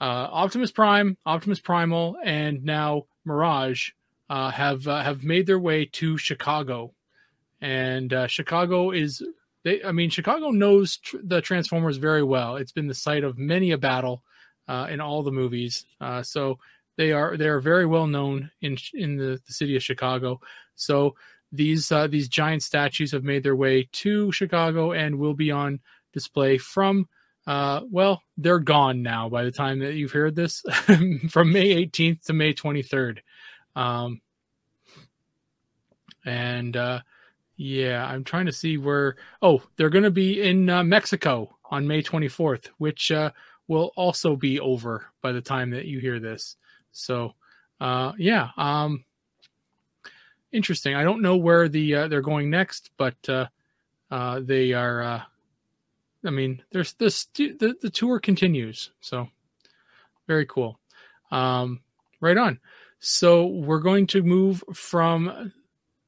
uh, 0.00 0.28
Optimus 0.30 0.70
Prime, 0.70 1.16
Optimus 1.26 1.60
Primal, 1.60 2.16
and 2.24 2.64
now 2.64 3.06
Mirage, 3.24 3.90
uh, 4.28 4.50
have 4.50 4.86
uh, 4.86 5.02
have 5.02 5.24
made 5.24 5.46
their 5.46 5.58
way 5.58 5.84
to 5.84 6.16
Chicago, 6.16 6.92
and 7.60 8.12
uh, 8.12 8.26
Chicago 8.26 8.90
is. 8.92 9.22
They, 9.62 9.82
I 9.84 9.92
mean, 9.92 10.08
Chicago 10.08 10.50
knows 10.50 10.96
tr- 10.96 11.18
the 11.22 11.42
Transformers 11.42 11.98
very 11.98 12.22
well. 12.22 12.56
It's 12.56 12.72
been 12.72 12.86
the 12.86 12.94
site 12.94 13.24
of 13.24 13.36
many 13.36 13.72
a 13.72 13.78
battle 13.78 14.22
uh, 14.68 14.86
in 14.88 15.00
all 15.00 15.22
the 15.22 15.32
movies. 15.32 15.84
Uh, 16.00 16.22
so 16.22 16.58
they 17.00 17.12
are 17.12 17.38
they 17.38 17.48
are 17.48 17.60
very 17.60 17.86
well 17.86 18.06
known 18.06 18.50
in 18.60 18.76
in 18.92 19.16
the, 19.16 19.40
the 19.46 19.52
city 19.54 19.74
of 19.74 19.82
Chicago. 19.82 20.38
So 20.74 21.16
these 21.50 21.90
uh, 21.90 22.08
these 22.08 22.28
giant 22.28 22.62
statues 22.62 23.10
have 23.12 23.24
made 23.24 23.42
their 23.42 23.56
way 23.56 23.88
to 23.90 24.30
Chicago 24.32 24.92
and 24.92 25.18
will 25.18 25.32
be 25.32 25.50
on 25.50 25.80
display 26.12 26.58
from 26.58 27.08
uh, 27.46 27.80
well 27.90 28.22
they're 28.36 28.58
gone 28.58 29.02
now 29.02 29.30
by 29.30 29.44
the 29.44 29.50
time 29.50 29.78
that 29.78 29.94
you've 29.94 30.12
heard 30.12 30.36
this 30.36 30.60
from 31.30 31.50
May 31.50 31.86
18th 31.86 32.26
to 32.26 32.34
May 32.34 32.52
23rd. 32.52 33.20
Um, 33.74 34.20
and 36.26 36.76
uh, 36.76 37.00
Yeah, 37.56 38.04
I'm 38.04 38.24
trying 38.24 38.44
to 38.44 38.52
see 38.52 38.76
where. 38.76 39.16
Oh, 39.40 39.62
they're 39.76 39.88
going 39.88 40.04
to 40.04 40.10
be 40.10 40.42
in 40.42 40.68
uh, 40.68 40.84
Mexico 40.84 41.56
on 41.64 41.88
May 41.88 42.02
24th, 42.02 42.66
which 42.76 43.10
uh, 43.10 43.30
will 43.68 43.90
also 43.96 44.36
be 44.36 44.60
over 44.60 45.06
by 45.22 45.32
the 45.32 45.40
time 45.40 45.70
that 45.70 45.86
you 45.86 45.98
hear 45.98 46.20
this. 46.20 46.56
So, 46.92 47.34
uh, 47.80 48.12
yeah, 48.18 48.48
um, 48.56 49.04
interesting. 50.52 50.94
I 50.94 51.04
don't 51.04 51.22
know 51.22 51.36
where 51.36 51.68
the 51.68 51.94
uh, 51.94 52.08
they're 52.08 52.20
going 52.20 52.50
next, 52.50 52.90
but 52.96 53.16
uh, 53.28 53.46
uh, 54.10 54.40
they 54.42 54.72
are. 54.72 55.02
Uh, 55.02 55.22
I 56.24 56.30
mean, 56.30 56.62
there's 56.72 56.92
this 56.94 57.26
the 57.34 57.76
the 57.80 57.90
tour 57.90 58.20
continues, 58.20 58.90
so 59.00 59.28
very 60.26 60.46
cool. 60.46 60.78
Um, 61.30 61.80
right 62.20 62.36
on. 62.36 62.60
So 62.98 63.46
we're 63.46 63.80
going 63.80 64.06
to 64.08 64.22
move 64.22 64.62
from 64.74 65.52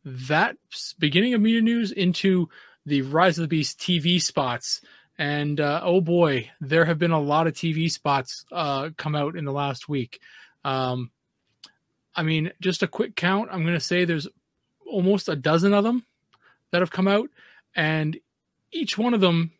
that 0.04 0.56
beginning 0.98 1.34
of 1.34 1.40
media 1.40 1.62
news 1.62 1.92
into 1.92 2.48
the 2.84 3.02
Rise 3.02 3.38
of 3.38 3.42
the 3.42 3.48
Beast 3.48 3.78
TV 3.78 4.20
spots. 4.20 4.80
And 5.18 5.60
uh, 5.60 5.80
oh 5.82 6.00
boy, 6.00 6.50
there 6.60 6.84
have 6.84 6.98
been 6.98 7.12
a 7.12 7.20
lot 7.20 7.46
of 7.46 7.54
TV 7.54 7.90
spots 7.90 8.44
uh, 8.52 8.90
come 8.96 9.14
out 9.14 9.36
in 9.36 9.44
the 9.44 9.52
last 9.52 9.88
week. 9.88 10.20
Um, 10.64 11.10
I 12.14 12.22
mean, 12.22 12.52
just 12.60 12.82
a 12.82 12.88
quick 12.88 13.16
count. 13.16 13.48
I'm 13.50 13.62
going 13.62 13.74
to 13.74 13.80
say 13.80 14.04
there's 14.04 14.28
almost 14.86 15.28
a 15.28 15.36
dozen 15.36 15.72
of 15.72 15.84
them 15.84 16.04
that 16.70 16.82
have 16.82 16.90
come 16.90 17.08
out, 17.08 17.28
and 17.74 18.18
each 18.70 18.98
one 18.98 19.14
of 19.14 19.20
them 19.20 19.52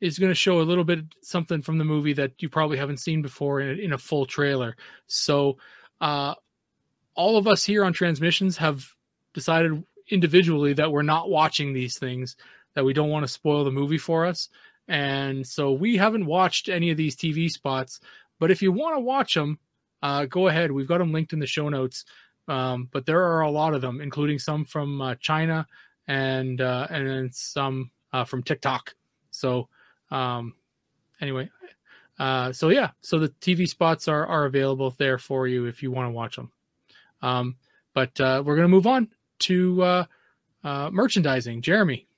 is 0.00 0.18
going 0.18 0.30
to 0.30 0.34
show 0.34 0.60
a 0.60 0.62
little 0.62 0.84
bit 0.84 1.00
something 1.20 1.62
from 1.62 1.78
the 1.78 1.84
movie 1.84 2.14
that 2.14 2.32
you 2.38 2.48
probably 2.48 2.78
haven't 2.78 3.00
seen 3.00 3.22
before 3.22 3.60
in 3.60 3.78
a, 3.78 3.82
in 3.82 3.92
a 3.92 3.98
full 3.98 4.24
trailer. 4.24 4.76
So, 5.06 5.58
uh, 6.00 6.34
all 7.14 7.36
of 7.36 7.46
us 7.46 7.64
here 7.64 7.84
on 7.84 7.92
transmissions 7.92 8.56
have 8.58 8.94
decided 9.34 9.84
individually 10.08 10.72
that 10.74 10.90
we're 10.90 11.02
not 11.02 11.28
watching 11.28 11.72
these 11.72 11.98
things, 11.98 12.36
that 12.74 12.84
we 12.84 12.92
don't 12.92 13.10
want 13.10 13.24
to 13.24 13.32
spoil 13.32 13.64
the 13.64 13.70
movie 13.70 13.98
for 13.98 14.26
us. 14.26 14.48
And 14.88 15.46
so 15.46 15.72
we 15.72 15.96
haven't 15.96 16.26
watched 16.26 16.68
any 16.68 16.90
of 16.90 16.96
these 16.96 17.16
TV 17.16 17.48
spots. 17.48 18.00
But 18.38 18.50
if 18.50 18.62
you 18.62 18.72
want 18.72 18.96
to 18.96 19.00
watch 19.00 19.34
them, 19.34 19.58
uh, 20.02 20.26
go 20.26 20.48
ahead. 20.48 20.72
We've 20.72 20.88
got 20.88 20.98
them 20.98 21.12
linked 21.12 21.32
in 21.32 21.38
the 21.38 21.46
show 21.46 21.68
notes. 21.68 22.04
Um, 22.48 22.88
but 22.90 23.06
there 23.06 23.22
are 23.22 23.42
a 23.42 23.50
lot 23.50 23.74
of 23.74 23.80
them, 23.80 24.00
including 24.00 24.40
some 24.40 24.64
from 24.64 25.00
uh, 25.00 25.14
China 25.20 25.66
and 26.08 26.60
uh, 26.60 26.88
and 26.90 27.08
then 27.08 27.30
some 27.32 27.92
uh, 28.12 28.24
from 28.24 28.42
TikTok. 28.42 28.94
So 29.30 29.68
um, 30.10 30.54
anyway, 31.20 31.48
uh, 32.18 32.52
so 32.52 32.70
yeah, 32.70 32.90
so 33.02 33.20
the 33.20 33.28
TV 33.28 33.68
spots 33.68 34.08
are 34.08 34.26
are 34.26 34.46
available 34.46 34.92
there 34.98 35.18
for 35.18 35.46
you 35.46 35.66
if 35.66 35.82
you 35.82 35.92
want 35.92 36.06
to 36.06 36.12
watch 36.12 36.34
them. 36.34 36.50
Um, 37.22 37.56
but 37.94 38.20
uh, 38.20 38.42
we're 38.44 38.56
going 38.56 38.64
to 38.64 38.68
move 38.68 38.88
on 38.88 39.08
to 39.40 40.06
merchandising. 40.64 41.62
Jeremy. 41.62 42.08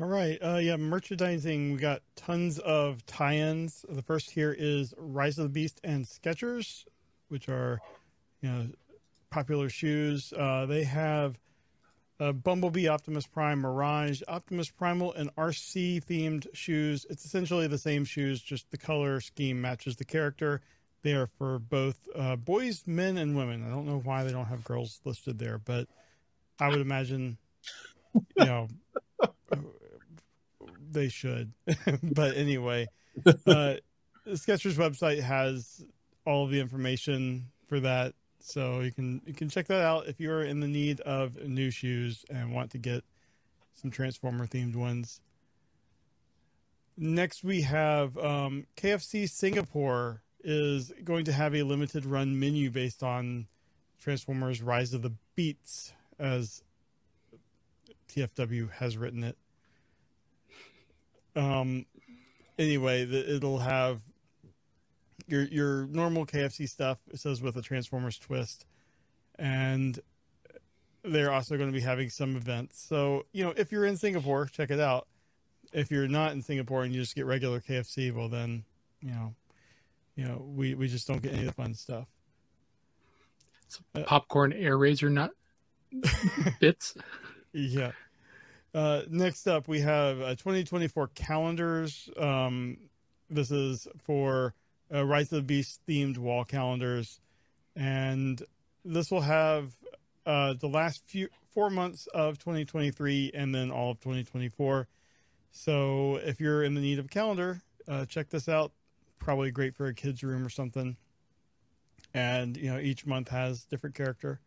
All 0.00 0.08
right. 0.08 0.38
Uh, 0.42 0.56
yeah, 0.56 0.76
merchandising. 0.76 1.72
We 1.72 1.78
got 1.78 2.00
tons 2.16 2.58
of 2.58 3.04
tie-ins. 3.04 3.84
The 3.88 4.00
first 4.00 4.30
here 4.30 4.54
is 4.58 4.94
Rise 4.96 5.38
of 5.38 5.44
the 5.44 5.50
Beast 5.50 5.80
and 5.84 6.06
Skechers, 6.06 6.86
which 7.28 7.48
are, 7.50 7.78
you 8.40 8.48
know, 8.48 8.66
popular 9.28 9.68
shoes. 9.68 10.32
Uh, 10.32 10.64
they 10.64 10.84
have 10.84 11.38
uh, 12.18 12.32
Bumblebee, 12.32 12.88
Optimus 12.88 13.26
Prime, 13.26 13.60
Mirage, 13.60 14.22
Optimus 14.28 14.70
Primal, 14.70 15.12
and 15.12 15.34
RC 15.36 16.02
themed 16.04 16.46
shoes. 16.54 17.04
It's 17.10 17.26
essentially 17.26 17.66
the 17.66 17.78
same 17.78 18.06
shoes, 18.06 18.40
just 18.40 18.70
the 18.70 18.78
color 18.78 19.20
scheme 19.20 19.60
matches 19.60 19.96
the 19.96 20.06
character. 20.06 20.62
They 21.02 21.12
are 21.12 21.26
for 21.26 21.58
both 21.58 21.98
uh, 22.16 22.36
boys, 22.36 22.84
men, 22.86 23.18
and 23.18 23.36
women. 23.36 23.62
I 23.66 23.68
don't 23.68 23.86
know 23.86 24.00
why 24.02 24.24
they 24.24 24.32
don't 24.32 24.46
have 24.46 24.64
girls 24.64 25.00
listed 25.04 25.38
there, 25.38 25.58
but 25.58 25.86
I 26.58 26.68
would 26.68 26.80
imagine, 26.80 27.36
you 28.14 28.46
know, 28.46 28.68
they 30.92 31.08
should. 31.08 31.52
but 32.02 32.36
anyway, 32.36 32.86
uh, 33.26 33.76
Skechers 34.28 34.74
website 34.76 35.20
has 35.20 35.84
all 36.26 36.46
the 36.46 36.60
information 36.60 37.46
for 37.66 37.80
that, 37.80 38.14
so 38.40 38.80
you 38.80 38.92
can 38.92 39.20
you 39.26 39.34
can 39.34 39.48
check 39.48 39.66
that 39.68 39.82
out 39.82 40.06
if 40.06 40.20
you're 40.20 40.44
in 40.44 40.60
the 40.60 40.68
need 40.68 41.00
of 41.00 41.36
new 41.46 41.70
shoes 41.70 42.24
and 42.30 42.52
want 42.52 42.70
to 42.72 42.78
get 42.78 43.04
some 43.74 43.90
Transformer 43.90 44.46
themed 44.46 44.76
ones. 44.76 45.20
Next, 46.96 47.42
we 47.42 47.62
have 47.62 48.16
um, 48.18 48.66
KFC 48.76 49.28
Singapore 49.28 50.22
is 50.44 50.92
going 51.04 51.24
to 51.24 51.32
have 51.32 51.54
a 51.54 51.62
limited 51.62 52.04
run 52.04 52.38
menu 52.38 52.70
based 52.70 53.02
on 53.02 53.46
Transformers 54.00 54.60
Rise 54.60 54.92
of 54.92 55.02
the 55.02 55.12
Beats, 55.34 55.92
as 56.18 56.62
TFW 58.08 58.70
has 58.72 58.96
written 58.96 59.24
it. 59.24 59.36
Um, 61.34 61.86
anyway, 62.58 63.04
the, 63.04 63.36
it'll 63.36 63.58
have 63.58 64.00
your 65.26 65.42
your 65.44 65.86
normal 65.86 66.26
KFC 66.26 66.68
stuff. 66.68 66.98
It 67.10 67.20
says 67.20 67.42
with 67.42 67.56
a 67.56 67.62
Transformers 67.62 68.18
twist, 68.18 68.66
and 69.38 69.98
they're 71.04 71.32
also 71.32 71.56
going 71.56 71.70
to 71.70 71.74
be 71.74 71.84
having 71.84 72.10
some 72.10 72.36
events. 72.36 72.80
So 72.80 73.26
you 73.32 73.44
know, 73.44 73.54
if 73.56 73.72
you're 73.72 73.84
in 73.84 73.96
Singapore, 73.96 74.46
check 74.46 74.70
it 74.70 74.80
out. 74.80 75.06
If 75.72 75.90
you're 75.90 76.08
not 76.08 76.32
in 76.32 76.42
Singapore 76.42 76.84
and 76.84 76.94
you 76.94 77.00
just 77.00 77.14
get 77.14 77.24
regular 77.24 77.60
KFC, 77.60 78.14
well 78.14 78.28
then, 78.28 78.64
you 79.00 79.10
know, 79.10 79.34
you 80.16 80.24
know, 80.24 80.44
we, 80.54 80.74
we 80.74 80.86
just 80.88 81.08
don't 81.08 81.22
get 81.22 81.32
any 81.32 81.42
of 81.42 81.46
the 81.46 81.52
fun 81.52 81.74
stuff. 81.74 82.06
Popcorn 84.04 84.52
air 84.52 84.76
razor 84.76 85.08
nut 85.08 85.30
bits. 86.60 86.94
yeah. 87.52 87.92
Uh, 88.74 89.02
next 89.10 89.46
up, 89.46 89.68
we 89.68 89.80
have 89.80 90.20
uh, 90.20 90.34
2024 90.34 91.08
calendars. 91.08 92.08
Um, 92.16 92.78
this 93.28 93.50
is 93.50 93.86
for 93.98 94.54
uh, 94.92 95.04
Rise 95.04 95.30
of 95.32 95.36
the 95.36 95.42
Beast 95.42 95.80
themed 95.86 96.16
wall 96.16 96.44
calendars, 96.44 97.20
and 97.76 98.42
this 98.84 99.10
will 99.10 99.20
have 99.20 99.76
uh, 100.24 100.54
the 100.54 100.68
last 100.68 101.02
few 101.06 101.28
four 101.52 101.68
months 101.68 102.06
of 102.14 102.38
2023 102.38 103.32
and 103.34 103.54
then 103.54 103.70
all 103.70 103.90
of 103.90 104.00
2024. 104.00 104.88
So, 105.50 106.16
if 106.16 106.40
you're 106.40 106.62
in 106.62 106.74
the 106.74 106.80
need 106.80 106.98
of 106.98 107.06
a 107.06 107.08
calendar, 107.08 107.60
uh, 107.86 108.06
check 108.06 108.30
this 108.30 108.48
out 108.48 108.72
probably 109.18 109.50
great 109.50 109.76
for 109.76 109.86
a 109.86 109.94
kid's 109.94 110.22
room 110.22 110.44
or 110.44 110.48
something. 110.48 110.96
And, 112.14 112.56
you 112.56 112.70
know, 112.70 112.78
each 112.78 113.04
month 113.06 113.28
has 113.28 113.64
different 113.64 113.94
character. 113.94 114.40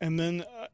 And 0.00 0.18
then 0.18 0.42
uh, 0.42 0.66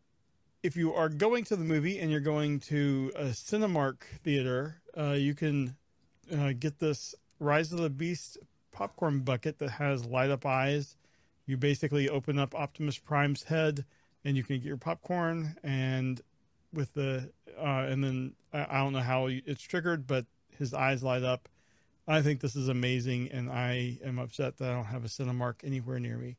if 0.63 0.77
you 0.77 0.95
are 0.95 1.09
going 1.09 1.45
to 1.45 1.57
the 1.57 1.65
movie 1.65 1.99
and 1.99 2.11
you're 2.11 2.21
going 2.21 2.61
to 2.61 3.11
a 3.17 3.25
Cinemark 3.27 4.05
theater, 4.23 4.81
uh, 4.97 5.13
you 5.13 5.35
can 5.35 5.77
uh, 6.33 6.53
get 6.59 6.79
this 6.79 7.15
Rise 7.41 7.73
of 7.73 7.81
the 7.81 7.91
Beast 7.91 8.39
popcorn 8.71 9.21
bucket 9.21 9.59
that 9.59 9.71
has 9.71 10.05
light 10.05 10.31
up 10.31 10.47
eyes. 10.47 10.97
You 11.47 11.57
basically 11.57 12.09
open 12.09 12.39
up 12.39 12.55
Optimus 12.55 12.99
Prime's 12.99 13.43
head 13.43 13.85
and 14.25 14.37
you 14.37 14.45
can 14.45 14.57
get 14.57 14.65
your 14.65 14.77
popcorn 14.77 15.57
and 15.65 16.21
with 16.73 16.95
the 16.95 17.31
uh, 17.59 17.87
and 17.89 18.03
then 18.03 18.33
I 18.53 18.79
don't 18.79 18.93
know 18.93 19.01
how 19.01 19.27
it's 19.29 19.63
triggered, 19.63 20.07
but 20.07 20.27
his 20.59 20.73
eyes 20.73 21.03
light 21.03 21.23
up. 21.23 21.49
I 22.07 22.23
think 22.23 22.41
this 22.41 22.57
is 22.57 22.69
amazing, 22.69 23.31
and 23.31 23.51
I 23.51 23.99
am 24.05 24.19
upset 24.19 24.59
that 24.59 24.71
I 24.71 24.75
don't 24.75 24.85
have 24.87 25.05
a 25.05 25.09
Cinemark 25.09 25.57
anywhere 25.65 26.01
near 26.01 26.17
me. 26.17 26.37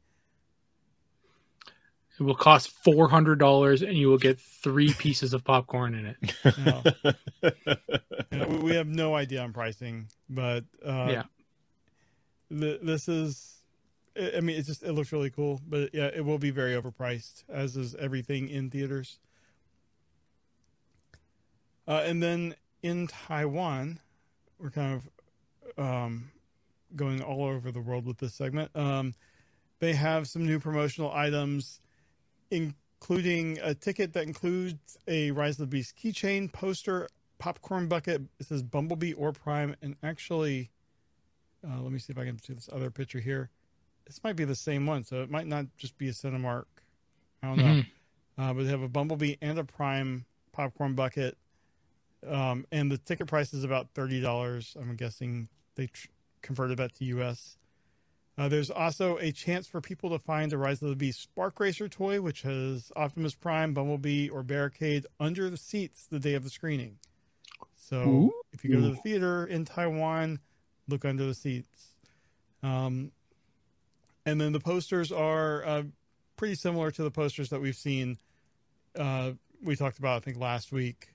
It 2.20 2.24
will 2.24 2.36
cost 2.36 2.70
four 2.84 3.10
hundred 3.10 3.40
dollars, 3.40 3.82
and 3.82 3.98
you 3.98 4.08
will 4.08 4.18
get 4.18 4.40
three 4.40 4.94
pieces 4.98 5.34
of 5.34 5.44
popcorn 5.44 5.96
in 5.96 6.06
it. 6.06 7.16
yeah, 8.32 8.48
we 8.62 8.76
have 8.76 8.88
no 8.88 9.16
idea 9.16 9.42
on 9.42 9.52
pricing, 9.54 10.08
but 10.30 10.64
uh, 10.86 11.08
yeah, 11.10 11.24
th- 12.50 12.82
this 12.82 13.08
is. 13.08 13.50
I 14.16 14.42
mean, 14.42 14.58
it 14.58 14.68
just 14.68 14.84
it 14.84 14.92
looks 14.94 15.12
really 15.12 15.32
cool, 15.32 15.60
but 15.68 15.90
yeah, 15.92 16.12
it 16.14 16.24
will 16.24 16.38
be 16.38 16.52
very 16.52 16.80
overpriced, 16.80 17.46
as 17.50 17.76
is 17.76 17.96
everything 17.96 18.48
in 18.48 18.70
theaters. 18.70 19.18
Uh, 21.88 22.04
and 22.06 22.22
then 22.22 22.56
in 22.84 23.08
Taiwan, 23.08 24.00
we're 24.60 24.70
kind 24.70 25.02
of 25.02 25.84
um, 25.84 26.32
going 26.96 27.22
all 27.22 27.44
over 27.46 27.72
the 27.72 27.82
world 27.82 28.06
with 28.06 28.18
this 28.18 28.34
segment. 28.34 28.70
Um, 28.76 29.16
they 29.80 29.94
have 29.94 30.28
some 30.28 30.46
new 30.46 30.60
promotional 30.60 31.12
items, 31.12 31.82
including 32.54 33.60
a 33.62 33.74
ticket 33.74 34.14
that 34.14 34.24
includes 34.24 34.98
a 35.08 35.32
Rise 35.32 35.60
of 35.60 35.70
the 35.70 35.78
Beast 35.78 35.96
keychain, 35.98 36.52
poster, 36.52 37.08
popcorn 37.40 37.88
bucket. 37.88 38.22
It 38.40 38.46
says 38.46 38.64
Bumblebee 38.64 39.14
or 39.14 39.32
Prime, 39.32 39.76
and 39.82 39.96
actually, 40.04 40.72
uh, 41.68 41.82
let 41.82 41.92
me 41.92 42.00
see 42.00 42.14
if 42.14 42.18
I 42.18 42.26
can 42.26 42.42
see 42.42 42.54
this 42.54 42.70
other 42.72 42.92
picture 42.92 43.20
here. 43.20 43.50
This 44.06 44.24
might 44.24 44.36
be 44.36 44.46
the 44.46 44.56
same 44.56 44.86
one, 44.86 45.04
so 45.04 45.22
it 45.22 45.30
might 45.30 45.48
not 45.48 45.66
just 45.78 45.98
be 45.98 46.10
a 46.10 46.12
Cinemark. 46.12 46.66
I 47.42 47.48
don't 47.48 47.58
know. 47.58 47.64
Mm-hmm. 47.64 48.42
Uh, 48.42 48.54
but 48.54 48.64
they 48.64 48.70
have 48.70 48.82
a 48.82 48.90
Bumblebee 48.90 49.36
and 49.42 49.60
a 49.60 49.64
Prime 49.64 50.26
popcorn 50.52 50.94
bucket 50.94 51.38
um, 52.28 52.66
and 52.72 52.92
the 52.92 52.98
ticket 52.98 53.28
price 53.28 53.54
is 53.54 53.64
about 53.64 53.90
thirty 53.94 54.22
dollars. 54.22 54.76
I'm 54.80 54.96
guessing 54.96 55.48
they 55.76 55.88
tr- 55.88 56.08
converted 56.42 56.78
that 56.78 56.94
to 56.96 57.06
US. 57.06 57.58
Uh, 58.38 58.48
there's 58.48 58.72
also 58.72 59.18
a 59.18 59.32
chance 59.32 59.68
for 59.68 59.80
people 59.80 60.10
to 60.10 60.18
find 60.18 60.52
a 60.54 60.58
Rise 60.58 60.82
of 60.82 60.90
the 60.90 60.96
Beast 60.96 61.22
Spark 61.22 61.60
Racer 61.60 61.88
toy, 61.88 62.20
which 62.20 62.42
has 62.42 62.92
Optimus 62.96 63.36
Prime, 63.36 63.74
Bumblebee, 63.74 64.30
or 64.30 64.42
Barricade 64.42 65.06
under 65.20 65.50
the 65.50 65.58
seats 65.58 66.08
the 66.10 66.20
day 66.20 66.34
of 66.34 66.44
the 66.44 66.50
screening. 66.50 66.98
So 67.76 67.98
Ooh. 67.98 68.34
if 68.52 68.64
you 68.64 68.72
go 68.72 68.82
to 68.82 68.90
the 68.90 68.96
theater 68.98 69.46
in 69.46 69.66
Taiwan, 69.66 70.40
look 70.88 71.06
under 71.06 71.26
the 71.26 71.36
seats. 71.36 71.96
Um, 72.64 73.12
and 74.26 74.42
then 74.42 74.52
the 74.52 74.60
posters 74.60 75.12
are 75.12 75.66
uh, 75.66 75.84
pretty 76.38 76.56
similar 76.56 76.90
to 76.92 77.04
the 77.04 77.12
posters 77.12 77.50
that 77.50 77.62
we've 77.62 77.76
seen. 77.76 78.18
Uh, 78.98 79.32
we 79.62 79.76
talked 79.76 80.00
about, 80.00 80.18
I 80.18 80.20
think, 80.22 80.38
last 80.40 80.72
week 80.72 81.10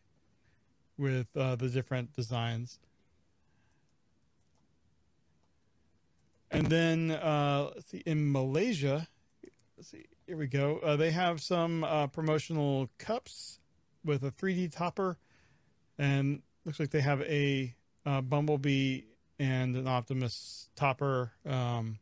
with 0.96 1.26
uh, 1.36 1.56
the 1.56 1.68
different 1.68 2.14
designs. 2.14 2.78
And 6.50 6.66
then 6.66 7.10
uh, 7.10 7.70
let's 7.74 7.90
see, 7.90 8.02
in 8.06 8.32
Malaysia, 8.32 9.06
let's 9.76 9.90
see, 9.90 10.06
here 10.26 10.36
we 10.36 10.46
go. 10.46 10.78
Uh, 10.78 10.96
they 10.96 11.10
have 11.10 11.40
some 11.40 11.84
uh, 11.84 12.06
promotional 12.06 12.88
cups 12.98 13.60
with 14.04 14.24
a 14.24 14.30
3D 14.30 14.72
topper, 14.74 15.18
and 15.98 16.42
looks 16.64 16.80
like 16.80 16.90
they 16.90 17.00
have 17.00 17.20
a 17.22 17.74
uh, 18.06 18.20
Bumblebee 18.22 19.02
and 19.38 19.76
an 19.76 19.86
Optimus 19.86 20.68
topper. 20.74 21.32
Um, 21.46 21.98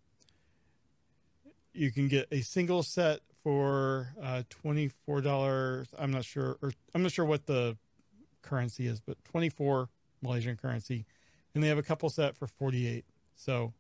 you 1.73 1.91
can 1.91 2.09
get 2.09 2.29
a 2.33 2.41
single 2.41 2.83
set 2.83 3.21
for 3.43 4.15
uh, 4.21 4.43
twenty 4.49 4.89
four 4.89 5.21
dollars. 5.21 5.89
I'm 5.99 6.11
not 6.11 6.25
sure, 6.25 6.57
or 6.63 6.73
I'm 6.95 7.03
not 7.03 7.13
sure 7.13 7.25
what 7.25 7.47
the 7.47 7.77
currency 8.43 8.87
is, 8.87 9.01
but 9.01 9.23
twenty 9.25 9.51
four 9.51 9.89
Malaysian 10.23 10.57
currency, 10.57 11.05
and 11.55 11.63
they 11.63 11.69
have 11.69 11.79
a 11.79 11.83
couple 11.83 12.09
set 12.09 12.37
for 12.37 12.47
forty 12.47 12.89
eight. 12.89 13.05
So 13.35 13.73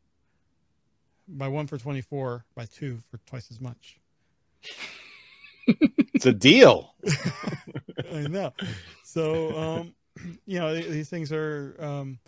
buy 1.28 1.48
one 1.48 1.66
for 1.66 1.78
twenty 1.78 2.00
four, 2.00 2.44
by 2.54 2.66
two 2.66 3.02
for 3.10 3.18
twice 3.26 3.50
as 3.50 3.60
much. 3.60 3.98
It's 6.14 6.26
a 6.26 6.32
deal. 6.32 6.94
I 8.12 8.26
know. 8.28 8.52
So, 9.04 9.56
um, 9.58 9.94
you 10.46 10.58
know, 10.58 10.74
these 10.74 11.08
things 11.08 11.32
are 11.32 11.76
um, 11.78 12.18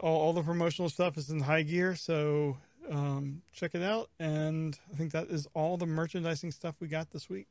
all, 0.00 0.20
all 0.20 0.32
the 0.32 0.42
promotional 0.42 0.88
stuff 0.88 1.16
is 1.16 1.30
in 1.30 1.40
high 1.40 1.62
gear. 1.62 1.94
So 1.94 2.56
um, 2.90 3.42
check 3.52 3.74
it 3.74 3.82
out. 3.82 4.10
And 4.18 4.78
I 4.92 4.96
think 4.96 5.12
that 5.12 5.28
is 5.28 5.46
all 5.54 5.76
the 5.76 5.86
merchandising 5.86 6.50
stuff 6.50 6.76
we 6.80 6.88
got 6.88 7.10
this 7.10 7.28
week. 7.28 7.48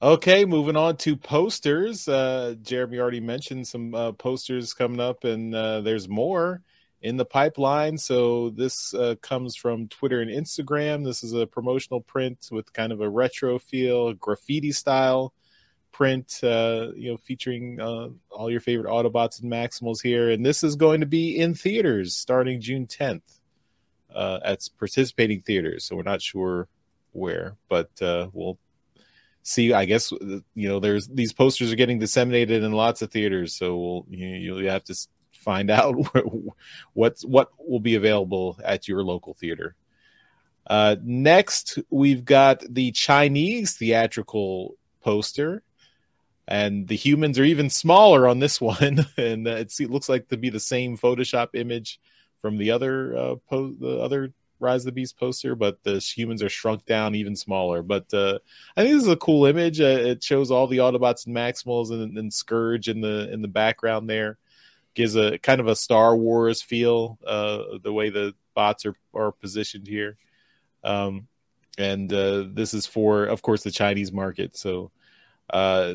Okay, 0.00 0.44
moving 0.44 0.76
on 0.76 0.96
to 0.98 1.16
posters. 1.16 2.08
Uh, 2.08 2.56
Jeremy 2.60 2.98
already 2.98 3.20
mentioned 3.20 3.68
some 3.68 3.94
uh, 3.94 4.10
posters 4.10 4.74
coming 4.74 4.98
up, 4.98 5.22
and 5.22 5.54
uh, 5.54 5.80
there's 5.80 6.08
more 6.08 6.60
in 7.02 7.16
the 7.16 7.24
pipeline. 7.24 7.98
So 7.98 8.50
this 8.50 8.94
uh, 8.94 9.16
comes 9.20 9.56
from 9.56 9.88
Twitter 9.88 10.20
and 10.20 10.30
Instagram. 10.30 11.04
This 11.04 11.24
is 11.24 11.32
a 11.32 11.46
promotional 11.46 12.00
print 12.00 12.48
with 12.50 12.72
kind 12.72 12.92
of 12.92 13.00
a 13.00 13.10
retro 13.10 13.58
feel, 13.58 14.14
graffiti 14.14 14.72
style 14.72 15.34
print. 15.90 16.38
Uh, 16.42 16.88
you 16.94 17.10
know, 17.10 17.16
featuring 17.16 17.80
uh, 17.80 18.08
all 18.30 18.50
your 18.50 18.60
favorite 18.60 18.88
Autobots 18.88 19.42
and 19.42 19.52
Maximals 19.52 20.00
here, 20.02 20.30
and 20.30 20.46
this 20.46 20.62
is 20.62 20.76
going 20.76 21.00
to 21.00 21.06
be 21.06 21.36
in 21.36 21.54
theaters 21.54 22.14
starting 22.14 22.60
June 22.60 22.86
10th 22.86 23.40
uh, 24.14 24.38
at 24.44 24.60
participating 24.78 25.42
theaters. 25.42 25.84
So 25.84 25.96
we're 25.96 26.02
not 26.02 26.22
sure 26.22 26.68
where, 27.10 27.56
but 27.68 27.90
uh, 28.00 28.28
we'll 28.32 28.58
see 29.44 29.72
i 29.72 29.84
guess 29.84 30.12
you 30.12 30.68
know 30.68 30.78
there's 30.78 31.08
these 31.08 31.32
posters 31.32 31.72
are 31.72 31.76
getting 31.76 31.98
disseminated 31.98 32.62
in 32.62 32.70
lots 32.70 33.02
of 33.02 33.10
theaters 33.10 33.56
so 33.56 33.76
we'll, 33.76 34.06
you 34.08 34.24
you'll 34.28 34.70
have 34.70 34.84
to 34.84 34.94
find 35.42 35.70
out 35.70 35.94
what's 36.92 37.24
what 37.24 37.50
will 37.58 37.80
be 37.80 37.94
available 37.94 38.58
at 38.64 38.88
your 38.88 39.02
local 39.02 39.34
theater 39.34 39.74
uh, 40.68 40.96
next 41.02 41.78
we've 41.90 42.24
got 42.24 42.62
the 42.68 42.92
chinese 42.92 43.74
theatrical 43.74 44.76
poster 45.00 45.62
and 46.48 46.88
the 46.88 46.96
humans 46.96 47.38
are 47.38 47.44
even 47.44 47.68
smaller 47.70 48.26
on 48.28 48.38
this 48.38 48.60
one 48.60 49.06
and 49.16 49.46
it 49.46 49.72
looks 49.80 50.08
like 50.08 50.28
to 50.28 50.36
be 50.36 50.50
the 50.50 50.60
same 50.60 50.96
photoshop 50.96 51.48
image 51.54 52.00
from 52.40 52.58
the 52.58 52.70
other 52.70 53.16
uh, 53.16 53.34
po- 53.48 53.74
the 53.78 53.98
other 53.98 54.32
Rise 54.62 54.82
of 54.82 54.86
the 54.86 54.92
Beast 54.92 55.18
poster, 55.18 55.54
but 55.54 55.82
the 55.82 55.98
humans 55.98 56.42
are 56.42 56.48
shrunk 56.48 56.86
down 56.86 57.14
even 57.14 57.36
smaller. 57.36 57.82
But 57.82 58.12
uh, 58.14 58.38
I 58.76 58.82
think 58.82 58.94
this 58.94 59.02
is 59.02 59.08
a 59.08 59.16
cool 59.16 59.44
image. 59.44 59.80
Uh, 59.80 59.84
it 59.84 60.22
shows 60.22 60.50
all 60.50 60.68
the 60.68 60.78
Autobots 60.78 61.26
and 61.26 61.36
Maximals 61.36 61.90
and, 61.90 62.16
and, 62.16 62.32
Scourge 62.32 62.88
in 62.88 63.00
the 63.00 63.30
in 63.32 63.42
the 63.42 63.48
background 63.48 64.08
there. 64.08 64.38
Gives 64.94 65.16
a 65.16 65.38
kind 65.38 65.60
of 65.60 65.68
a 65.68 65.76
Star 65.76 66.16
Wars 66.16 66.62
feel, 66.62 67.18
uh, 67.26 67.78
the 67.82 67.92
way 67.92 68.10
the 68.10 68.34
bots 68.54 68.84
are 68.86 68.94
are 69.14 69.32
positioned 69.32 69.86
here. 69.86 70.16
Um, 70.84 71.28
and 71.78 72.12
uh, 72.12 72.44
this 72.52 72.74
is 72.74 72.86
for, 72.86 73.24
of 73.24 73.40
course, 73.40 73.62
the 73.62 73.70
Chinese 73.70 74.12
market. 74.12 74.56
So 74.56 74.90
uh, 75.48 75.94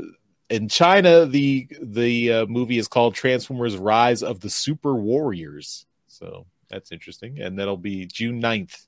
in 0.50 0.70
China, 0.70 1.26
the 1.26 1.68
the 1.82 2.34
uh, 2.34 2.46
movie 2.48 2.78
is 2.78 2.88
called 2.88 3.16
Transformers: 3.16 3.78
Rise 3.78 4.24
of 4.24 4.40
the 4.40 4.50
Super 4.50 4.96
Warriors. 4.96 5.86
So 6.08 6.48
that's 6.70 6.92
interesting. 6.92 7.40
And 7.40 7.60
that'll 7.60 7.78
be 7.78 8.06
June 8.06 8.42
9th 8.42 8.88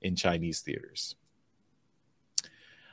in 0.00 0.16
Chinese 0.16 0.60
theaters. 0.60 1.16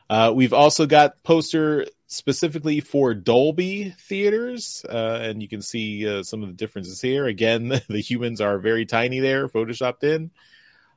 Uh, 0.09 0.31
we've 0.33 0.53
also 0.53 0.85
got 0.85 1.21
poster 1.23 1.85
specifically 2.07 2.79
for 2.79 3.13
Dolby 3.13 3.93
theaters, 3.99 4.83
uh, 4.89 5.19
and 5.21 5.41
you 5.41 5.47
can 5.47 5.61
see 5.61 6.07
uh, 6.07 6.23
some 6.23 6.41
of 6.41 6.47
the 6.47 6.55
differences 6.55 7.01
here. 7.01 7.27
Again, 7.27 7.67
the 7.89 8.01
humans 8.01 8.41
are 8.41 8.57
very 8.57 8.85
tiny 8.85 9.19
there, 9.19 9.47
photoshopped 9.47 10.03
in. 10.03 10.31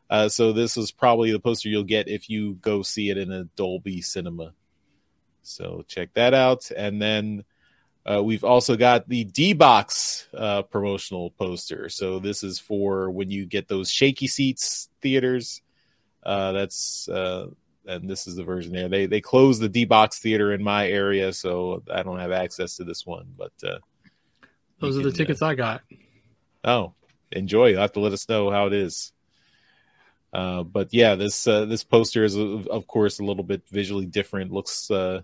Uh, 0.09 0.29
so 0.29 0.53
this 0.53 0.77
is 0.77 0.91
probably 0.91 1.31
the 1.31 1.39
poster 1.39 1.69
you'll 1.69 1.85
get 1.85 2.09
if 2.09 2.31
you 2.31 2.55
go 2.55 2.83
see 2.83 3.11
it 3.11 3.19
in 3.19 3.31
a 3.31 3.45
Dolby 3.57 4.01
cinema. 4.01 4.55
So 5.43 5.85
check 5.87 6.15
that 6.15 6.35
out, 6.35 6.71
and 6.77 7.01
then 7.03 7.45
uh, 8.07 8.23
we've 8.23 8.45
also 8.45 8.77
got 8.77 9.09
the 9.09 9.25
D 9.25 9.53
box 9.53 10.29
uh, 10.35 10.63
promotional 10.63 11.31
poster. 11.31 11.89
So 11.89 12.19
this 12.19 12.43
is 12.43 12.59
for 12.59 13.11
when 13.11 13.31
you 13.31 13.47
get 13.47 13.69
those 13.69 13.91
shaky 13.91 14.27
seats 14.27 14.89
theaters. 15.01 15.63
Uh, 16.23 16.53
that's 16.53 17.09
and 17.87 18.09
this 18.09 18.27
is 18.27 18.37
the 18.37 18.45
version 18.45 18.73
there. 18.73 18.89
They 18.89 19.07
they 19.07 19.21
closed 19.21 19.61
the 19.61 19.69
D 19.69 19.85
box 19.85 20.19
theater 20.19 20.53
in 20.53 20.63
my 20.63 20.89
area, 20.89 21.33
so 21.33 21.83
I 21.93 22.03
don't 22.03 22.19
have 22.19 22.33
access 22.33 22.77
to 22.77 22.85
this 22.85 23.07
one. 23.07 23.27
But 23.37 23.53
uh, 23.65 23.79
those 24.79 24.97
are 24.97 25.01
can, 25.01 25.11
the 25.11 25.17
tickets 25.17 25.43
I 25.43 25.55
got. 25.55 25.83
Oh, 26.65 26.95
enjoy! 27.33 27.69
You'll 27.69 27.81
have 27.81 27.93
to 27.93 28.01
let 28.01 28.13
us 28.13 28.29
know 28.29 28.51
how 28.51 28.67
it 28.67 28.73
is. 28.73 29.13
Uh, 30.33 30.63
but 30.63 30.89
yeah, 30.93 31.15
this 31.17 31.47
uh, 31.47 31.65
this 31.65 31.85
poster 31.85 32.25
is 32.25 32.37
of 32.37 32.87
course 32.87 33.19
a 33.19 33.25
little 33.25 33.45
bit 33.45 33.63
visually 33.71 34.07
different. 34.07 34.53
Looks 34.53 34.91
uh, 34.91 35.23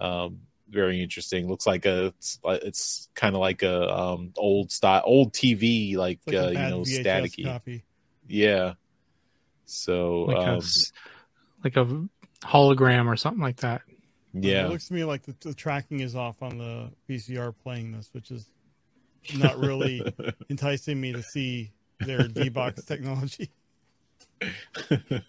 um, 0.00 0.40
very 0.68 1.02
interesting. 1.02 1.48
Looks 1.48 1.66
like 1.66 1.84
a 1.86 2.06
it's, 2.06 2.38
it's 2.44 3.08
kind 3.14 3.34
of 3.34 3.40
like 3.40 3.62
a 3.62 3.92
um, 3.92 4.32
old 4.36 4.70
style 4.70 5.02
old 5.04 5.32
TV 5.32 5.96
like, 5.96 6.20
like 6.26 6.36
uh, 6.36 6.48
you 6.48 6.58
know 6.58 6.80
VHS 6.80 7.04
staticky. 7.04 7.44
Copy. 7.44 7.84
Yeah. 8.28 8.74
So 9.64 10.22
Like, 10.22 10.36
um, 10.36 10.58
a, 10.58 10.62
like 11.64 11.76
a 11.76 11.86
hologram 12.42 13.06
or 13.06 13.16
something 13.16 13.42
like 13.42 13.56
that. 13.56 13.82
yeah, 14.32 14.64
It 14.66 14.70
looks 14.70 14.88
to 14.88 14.94
me 14.94 15.04
like 15.04 15.22
the, 15.22 15.34
the 15.40 15.54
tracking 15.54 16.00
is 16.00 16.16
off 16.16 16.42
on 16.42 16.58
the 16.58 16.90
VCR 17.08 17.54
playing 17.62 17.92
this, 17.92 18.08
which 18.12 18.30
is 18.30 18.50
not 19.36 19.58
really 19.58 20.02
enticing 20.50 21.00
me 21.00 21.12
to 21.12 21.22
see 21.22 21.70
their 22.00 22.26
D 22.28 22.48
box 22.48 22.84
technology. 22.86 23.50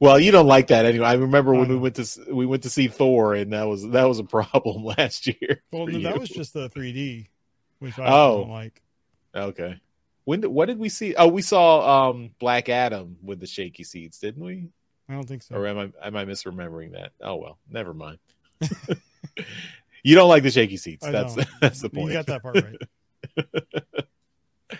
well, 0.00 0.18
you 0.20 0.30
don't 0.30 0.46
like 0.46 0.68
that 0.68 0.84
anyway. 0.84 1.06
I 1.06 1.14
remember 1.14 1.52
when 1.52 1.66
I 1.66 1.70
we 1.70 1.76
went 1.76 1.96
to 1.96 2.06
we 2.32 2.46
went 2.46 2.62
to 2.62 2.70
see 2.70 2.86
Thor, 2.88 3.34
and 3.34 3.52
that 3.52 3.64
was 3.64 3.86
that 3.88 4.04
was 4.04 4.18
a 4.20 4.24
problem 4.24 4.84
last 4.84 5.26
year. 5.26 5.62
Well, 5.72 5.86
no, 5.86 5.98
that 6.00 6.18
was 6.18 6.28
just 6.28 6.52
the 6.54 6.68
3D, 6.70 7.26
which 7.80 7.98
I 7.98 8.06
Oh. 8.06 8.42
don't 8.42 8.50
like. 8.50 8.82
okay. 9.34 9.80
When 10.28 10.42
did- 10.42 10.48
what 10.48 10.66
did 10.66 10.78
we 10.78 10.90
see? 10.90 11.14
Oh, 11.14 11.28
we 11.28 11.40
saw 11.40 12.10
um 12.10 12.32
Black 12.38 12.68
Adam 12.68 13.16
with 13.22 13.40
the 13.40 13.46
shaky 13.46 13.82
seats, 13.82 14.18
didn't 14.18 14.44
we? 14.44 14.68
I 15.08 15.14
don't 15.14 15.26
think 15.26 15.42
so. 15.42 15.54
Or 15.54 15.66
am 15.66 15.78
I 15.78 16.06
am 16.06 16.16
I 16.16 16.26
misremembering 16.26 16.92
that? 16.92 17.12
Oh 17.18 17.36
well, 17.36 17.58
never 17.66 17.94
mind. 17.94 18.18
you 20.02 20.14
don't 20.14 20.28
like 20.28 20.42
the 20.42 20.50
shaky 20.50 20.76
seats. 20.76 21.06
I 21.06 21.12
That's 21.12 21.34
that's 21.62 21.80
the 21.80 21.88
point. 21.88 22.08
You 22.08 22.12
got 22.12 22.26
that 22.26 22.42
part 22.42 22.62
right. 22.62 23.46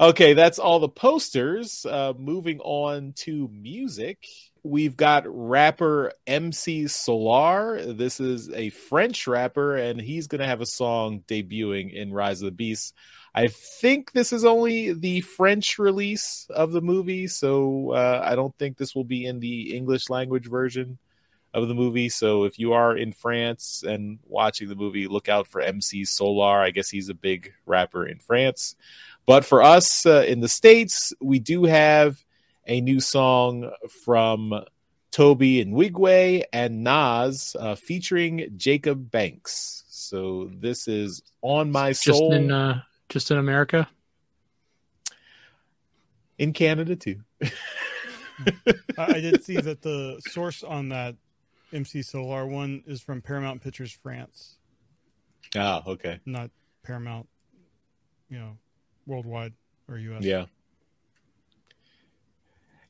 Okay, 0.00 0.32
that's 0.32 0.58
all 0.58 0.80
the 0.80 0.88
posters. 0.88 1.86
Uh, 1.88 2.12
moving 2.18 2.58
on 2.58 3.12
to 3.18 3.48
music, 3.52 4.26
we've 4.64 4.96
got 4.96 5.22
rapper 5.28 6.10
MC 6.26 6.86
Solaar. 6.86 7.96
This 7.96 8.18
is 8.18 8.50
a 8.50 8.70
French 8.70 9.28
rapper, 9.28 9.76
and 9.76 10.00
he's 10.00 10.26
going 10.26 10.40
to 10.40 10.46
have 10.48 10.60
a 10.60 10.66
song 10.66 11.22
debuting 11.28 11.92
in 11.94 12.12
Rise 12.12 12.42
of 12.42 12.46
the 12.46 12.50
Beasts. 12.50 12.92
I 13.34 13.48
think 13.48 14.12
this 14.12 14.32
is 14.32 14.44
only 14.44 14.92
the 14.92 15.22
French 15.22 15.78
release 15.78 16.46
of 16.50 16.72
the 16.72 16.82
movie, 16.82 17.26
so 17.26 17.92
uh, 17.92 18.20
I 18.22 18.34
don't 18.34 18.56
think 18.58 18.76
this 18.76 18.94
will 18.94 19.04
be 19.04 19.24
in 19.24 19.40
the 19.40 19.74
English 19.74 20.10
language 20.10 20.48
version. 20.48 20.98
of 21.54 21.68
the 21.68 21.74
movie. 21.74 22.08
So 22.08 22.44
if 22.44 22.58
you 22.58 22.72
are 22.72 22.96
in 22.96 23.12
France 23.12 23.84
and 23.86 24.18
watching 24.26 24.68
the 24.68 24.74
movie, 24.74 25.06
look 25.06 25.28
out 25.28 25.46
for 25.46 25.60
MC 25.60 26.04
Solaar. 26.04 26.62
I 26.62 26.70
guess 26.70 26.88
he's 26.88 27.08
a 27.08 27.14
big 27.14 27.52
rapper 27.66 28.06
in 28.06 28.18
France. 28.18 28.74
But 29.26 29.44
for 29.44 29.62
us 29.62 30.06
uh, 30.06 30.24
in 30.26 30.40
the 30.40 30.48
States, 30.48 31.12
we 31.20 31.38
do 31.38 31.64
have 31.64 32.22
a 32.66 32.80
new 32.80 33.00
song 33.00 33.70
from 34.04 34.64
Tobe 35.10 35.40
Nwigwe 35.40 36.44
and 36.52 36.84
Nas 36.84 37.54
uh, 37.58 37.74
featuring 37.74 38.54
Jacob 38.56 39.10
Banks. 39.10 39.84
So 39.88 40.50
this 40.52 40.88
is 40.88 41.22
On 41.42 41.70
My 41.70 41.90
Just 41.90 42.04
Soul 42.04 42.32
in 42.32 42.50
uh, 42.50 42.80
just 43.12 43.30
in 43.30 43.36
America. 43.36 43.88
in 46.38 46.52
Canada 46.52 46.96
too. 46.96 47.20
I, 47.42 47.50
I 48.98 49.20
did 49.20 49.44
see 49.44 49.60
that 49.60 49.82
the 49.82 50.20
source 50.30 50.64
on 50.64 50.88
that 50.88 51.14
MC 51.72 52.00
Solaar 52.00 52.48
one 52.48 52.82
is 52.86 53.00
from 53.02 53.20
Paramount 53.20 53.62
Pictures 53.62 53.92
France, 53.92 54.56
Ah, 55.54 55.82
okay. 55.86 56.20
not 56.24 56.50
Paramount, 56.82 57.28
you 58.30 58.38
know, 58.38 58.56
worldwide 59.06 59.52
or 59.88 59.98
US. 59.98 60.24
Yeah. 60.24 60.46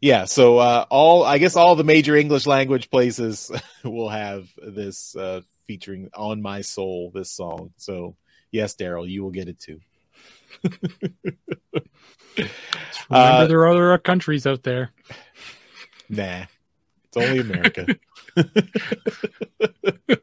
Yeah, 0.00 0.24
so 0.24 0.58
uh, 0.58 0.86
all 0.88 1.22
I 1.24 1.38
guess 1.38 1.54
all 1.56 1.76
the 1.76 1.84
major 1.84 2.16
English 2.16 2.46
language 2.46 2.90
places 2.90 3.50
will 3.84 4.08
have 4.08 4.48
this 4.56 5.14
uh, 5.14 5.42
featuring 5.66 6.10
"On 6.14 6.40
My 6.42 6.60
Soul" 6.62 7.12
this 7.14 7.30
song. 7.30 7.72
So 7.76 8.16
yes, 8.50 8.74
Daryl, 8.74 9.08
you 9.08 9.22
will 9.22 9.30
get 9.30 9.48
it 9.48 9.60
too. 9.60 9.80
Remember, 12.34 12.50
Uh, 13.10 13.46
there 13.46 13.58
are 13.60 13.68
other 13.68 13.98
countries 13.98 14.46
out 14.46 14.62
there. 14.62 14.90
Nah, 16.08 16.44
it's 17.04 17.16
only 17.16 17.40
America. 17.40 17.86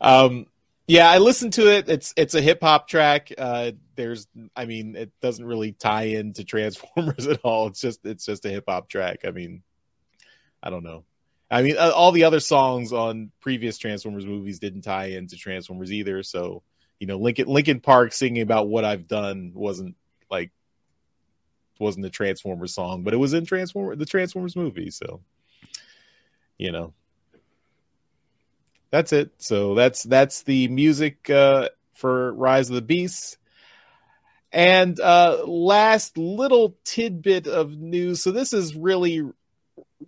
um, 0.00 0.46
yeah, 0.86 1.10
I 1.10 1.18
listened 1.18 1.54
to 1.54 1.70
it. 1.72 1.88
It's 1.88 2.12
it's 2.16 2.34
a 2.34 2.40
hip 2.42 2.60
hop 2.62 2.88
track. 2.88 3.32
Uh, 3.36 3.72
there's, 3.96 4.26
I 4.54 4.66
mean, 4.66 4.96
it 4.96 5.12
doesn't 5.22 5.44
really 5.44 5.72
tie 5.72 6.04
into 6.04 6.44
Transformers 6.44 7.26
at 7.30 7.40
all. 7.44 7.68
It's 7.68 7.80
just 7.80 8.04
it's 8.04 8.26
just 8.26 8.44
a 8.44 8.50
hip 8.50 8.64
hop 8.68 8.88
track. 8.88 9.20
I 9.26 9.30
mean, 9.30 9.62
I 10.62 10.70
don't 10.70 10.84
know. 10.84 11.04
I 11.50 11.62
mean, 11.62 11.76
uh, 11.78 11.92
all 11.94 12.12
the 12.12 12.24
other 12.24 12.40
songs 12.40 12.92
on 12.92 13.30
previous 13.40 13.78
Transformers 13.78 14.26
movies 14.26 14.58
didn't 14.58 14.82
tie 14.82 15.06
into 15.06 15.36
Transformers 15.36 15.92
either. 15.92 16.22
So, 16.22 16.62
you 16.98 17.06
know, 17.06 17.18
Linkin 17.18 17.48
Linkin 17.48 17.80
Park 17.80 18.12
singing 18.12 18.42
about 18.42 18.68
what 18.68 18.84
I've 18.84 19.08
done 19.08 19.52
wasn't 19.54 19.96
like 20.30 20.50
wasn't 21.78 22.06
a 22.06 22.10
Transformers 22.10 22.74
song, 22.74 23.02
but 23.02 23.14
it 23.14 23.18
was 23.18 23.34
in 23.34 23.44
Transformer 23.44 23.96
the 23.96 24.06
Transformers 24.06 24.56
movie. 24.56 24.90
So, 24.90 25.20
you 26.58 26.72
know, 26.72 26.92
that's 28.90 29.12
it. 29.12 29.32
So 29.38 29.74
that's 29.74 30.02
that's 30.04 30.42
the 30.44 30.68
music 30.68 31.28
uh, 31.28 31.70
for 31.94 32.32
Rise 32.32 32.68
of 32.68 32.76
the 32.76 32.82
Beasts. 32.82 33.36
And 34.52 35.00
uh, 35.00 35.42
last 35.44 36.16
little 36.16 36.76
tidbit 36.84 37.48
of 37.48 37.76
news. 37.76 38.22
So 38.22 38.30
this 38.30 38.52
is 38.52 38.76
really 38.76 39.28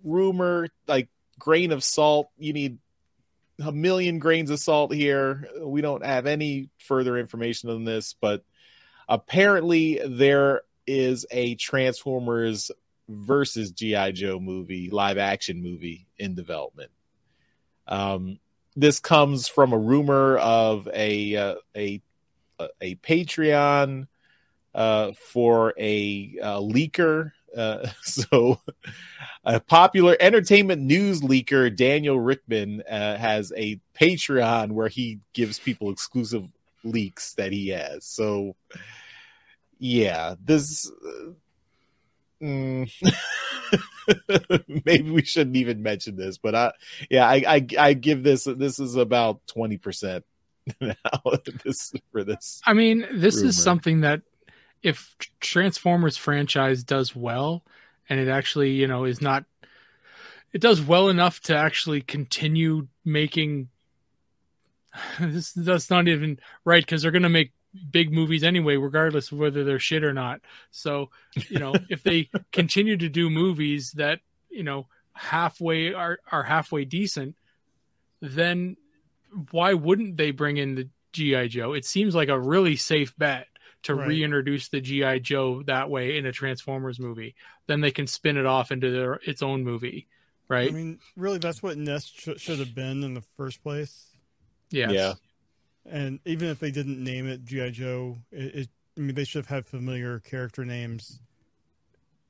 rumor, 0.05 0.69
like 0.87 1.09
grain 1.37 1.73
of 1.73 1.83
salt. 1.83 2.29
You 2.37 2.53
need 2.53 2.77
a 3.63 3.71
million 3.71 4.19
grains 4.19 4.49
of 4.49 4.59
salt 4.59 4.93
here. 4.93 5.47
We 5.61 5.81
don't 5.81 6.05
have 6.05 6.25
any 6.25 6.69
further 6.79 7.17
information 7.17 7.69
on 7.69 7.83
this, 7.83 8.13
but 8.19 8.43
apparently 9.07 9.99
there 10.05 10.61
is 10.85 11.25
a 11.31 11.55
Transformers 11.55 12.71
versus 13.09 13.71
GI 13.71 14.13
Joe 14.13 14.39
movie, 14.39 14.89
live 14.89 15.17
action 15.17 15.61
movie 15.61 16.07
in 16.17 16.35
development. 16.35 16.91
Um, 17.87 18.39
this 18.75 18.99
comes 18.99 19.47
from 19.47 19.73
a 19.73 19.77
rumor 19.77 20.37
of 20.37 20.87
a 20.93 21.35
uh, 21.35 21.55
a 21.75 22.01
a 22.81 22.95
Patreon 22.95 24.07
uh, 24.75 25.11
for 25.13 25.73
a 25.79 26.37
uh, 26.41 26.59
leaker. 26.59 27.31
Uh, 27.57 27.87
so, 28.03 28.61
a 29.43 29.59
popular 29.59 30.15
entertainment 30.19 30.81
news 30.81 31.21
leaker, 31.21 31.75
Daniel 31.75 32.17
Richtman, 32.17 32.81
uh, 32.89 33.17
has 33.17 33.51
a 33.57 33.79
Patreon 33.99 34.71
where 34.71 34.87
he 34.87 35.19
gives 35.33 35.59
people 35.59 35.91
exclusive 35.91 36.47
leaks 36.83 37.33
that 37.33 37.51
he 37.51 37.69
has. 37.69 38.05
So, 38.05 38.55
yeah, 39.79 40.35
this. 40.43 40.91
Uh, 40.91 41.31
mm, 42.41 42.91
maybe 44.85 45.09
we 45.09 45.23
shouldn't 45.23 45.57
even 45.57 45.83
mention 45.83 46.15
this, 46.15 46.37
but 46.37 46.55
I, 46.55 46.71
yeah, 47.09 47.27
I, 47.27 47.43
I, 47.47 47.67
I 47.79 47.93
give 47.93 48.23
this. 48.23 48.45
This 48.45 48.79
is 48.79 48.95
about 48.95 49.45
twenty 49.47 49.77
percent 49.77 50.25
now. 50.81 50.95
This 51.63 51.93
for 52.11 52.23
this. 52.23 52.61
I 52.65 52.73
mean, 52.73 53.05
this 53.13 53.37
rumor. 53.37 53.49
is 53.49 53.61
something 53.61 54.01
that 54.01 54.21
if 54.87 55.15
Transformers 55.41 56.15
franchise 56.15 56.81
does 56.81 57.13
well, 57.13 57.63
and 58.09 58.21
it 58.21 58.29
actually, 58.29 58.71
you 58.71 58.87
know, 58.87 59.03
is 59.03 59.21
not, 59.21 59.43
it 60.53 60.61
does 60.61 60.81
well 60.81 61.09
enough 61.09 61.41
to 61.41 61.55
actually 61.55 62.01
continue 62.01 62.87
making. 63.03 63.69
This 65.19 65.51
that's 65.51 65.89
not 65.89 66.07
even 66.07 66.39
right 66.63 66.83
because 66.83 67.01
they're 67.01 67.11
going 67.11 67.23
to 67.23 67.29
make 67.29 67.51
big 67.91 68.11
movies 68.11 68.43
anyway, 68.43 68.77
regardless 68.77 69.31
of 69.31 69.37
whether 69.37 69.63
they're 69.63 69.77
shit 69.77 70.03
or 70.03 70.13
not. 70.13 70.39
So, 70.71 71.09
you 71.49 71.59
know, 71.59 71.75
if 71.89 72.01
they 72.01 72.29
continue 72.51 72.95
to 72.97 73.09
do 73.09 73.29
movies 73.29 73.91
that 73.93 74.21
you 74.49 74.63
know 74.63 74.87
halfway 75.13 75.93
are 75.93 76.19
are 76.31 76.43
halfway 76.43 76.85
decent, 76.85 77.35
then 78.21 78.77
why 79.51 79.73
wouldn't 79.73 80.15
they 80.15 80.31
bring 80.31 80.55
in 80.55 80.75
the 80.75 80.89
GI 81.11 81.49
Joe? 81.49 81.73
It 81.73 81.83
seems 81.83 82.15
like 82.15 82.29
a 82.29 82.39
really 82.39 82.77
safe 82.77 83.15
bet 83.17 83.47
to 83.83 83.95
Right. 83.95 84.07
reintroduce 84.07 84.69
the 84.69 84.81
GI 84.81 85.19
Joe 85.19 85.63
that 85.63 85.89
way 85.89 86.17
in 86.17 86.25
a 86.25 86.31
Transformers 86.31 86.99
movie. 86.99 87.35
Then 87.67 87.81
they 87.81 87.91
can 87.91 88.07
spin 88.07 88.37
it 88.37 88.45
off 88.45 88.71
into 88.71 88.91
their 88.91 89.13
its 89.25 89.41
own 89.41 89.63
movie, 89.63 90.07
right? 90.49 90.69
I 90.69 90.73
mean, 90.73 90.99
really, 91.15 91.37
that's 91.37 91.61
what 91.63 91.77
Nest 91.77 92.19
sh- 92.19 92.29
should 92.41 92.59
have 92.59 92.73
been 92.75 93.03
in 93.03 93.13
the 93.13 93.23
first 93.37 93.61
place. 93.63 94.07
yes. 94.71 94.91
Yeah. 94.91 95.13
And 95.85 96.19
even 96.25 96.49
if 96.49 96.59
they 96.59 96.71
didn't 96.71 97.01
name 97.01 97.27
it 97.27 97.45
GI 97.45 97.71
Joe, 97.71 98.17
it, 98.31 98.55
it 98.55 98.69
I 98.97 99.01
mean, 99.01 99.15
they 99.15 99.23
should 99.23 99.45
have 99.45 99.55
had 99.55 99.65
familiar 99.65 100.19
character 100.19 100.65
names, 100.65 101.19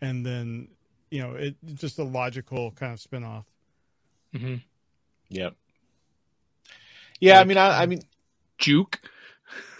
and 0.02 0.26
then 0.26 0.68
you 1.10 1.22
know, 1.22 1.34
it 1.36 1.56
just 1.74 1.98
a 1.98 2.04
logical 2.04 2.72
kind 2.72 2.94
of 2.94 3.00
spinoff. 3.00 3.46
hmm 4.36 4.56
Yep. 5.30 5.56
Yeah, 7.20 7.40
I 7.40 7.46
mean, 7.46 7.58
I, 7.58 7.82
I 7.82 7.86
mean, 7.88 8.02
Juke 8.60 9.00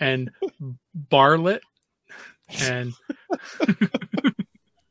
and 0.00 0.30
Barlet 1.10 1.60
and 2.60 2.92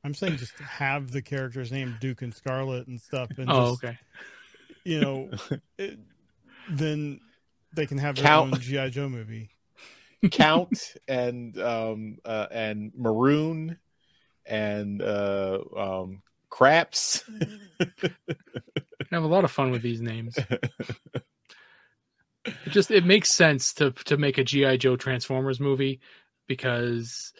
I'm 0.03 0.13
saying 0.13 0.37
just 0.37 0.53
have 0.55 1.11
the 1.11 1.21
characters 1.21 1.71
named 1.71 1.97
Duke 1.99 2.21
and 2.21 2.33
Scarlet 2.33 2.87
and 2.87 2.99
stuff, 2.99 3.29
and 3.37 3.49
oh, 3.49 3.71
just, 3.71 3.83
okay. 3.83 3.97
you 4.83 4.99
know, 4.99 5.29
it, 5.77 5.97
then 6.69 7.21
they 7.73 7.85
can 7.85 7.97
have 7.97 8.15
their 8.15 8.25
Count- 8.25 8.53
own 8.53 8.59
GI 8.59 8.89
Joe 8.89 9.09
movie. 9.09 9.49
Count 10.31 10.95
and 11.07 11.59
um 11.59 12.17
uh, 12.23 12.47
and 12.49 12.93
Maroon 12.95 13.77
and 14.45 15.01
uh 15.01 15.59
um 15.75 16.21
Craps. 16.49 17.23
have 19.11 19.23
a 19.23 19.27
lot 19.27 19.43
of 19.43 19.51
fun 19.51 19.71
with 19.71 19.81
these 19.81 19.99
names. 20.01 20.37
it 22.45 22.69
just 22.69 22.91
it 22.91 23.05
makes 23.05 23.29
sense 23.29 23.73
to 23.75 23.91
to 24.05 24.17
make 24.17 24.37
a 24.37 24.43
GI 24.43 24.77
Joe 24.77 24.95
Transformers 24.95 25.59
movie 25.59 25.99
because 26.47 27.33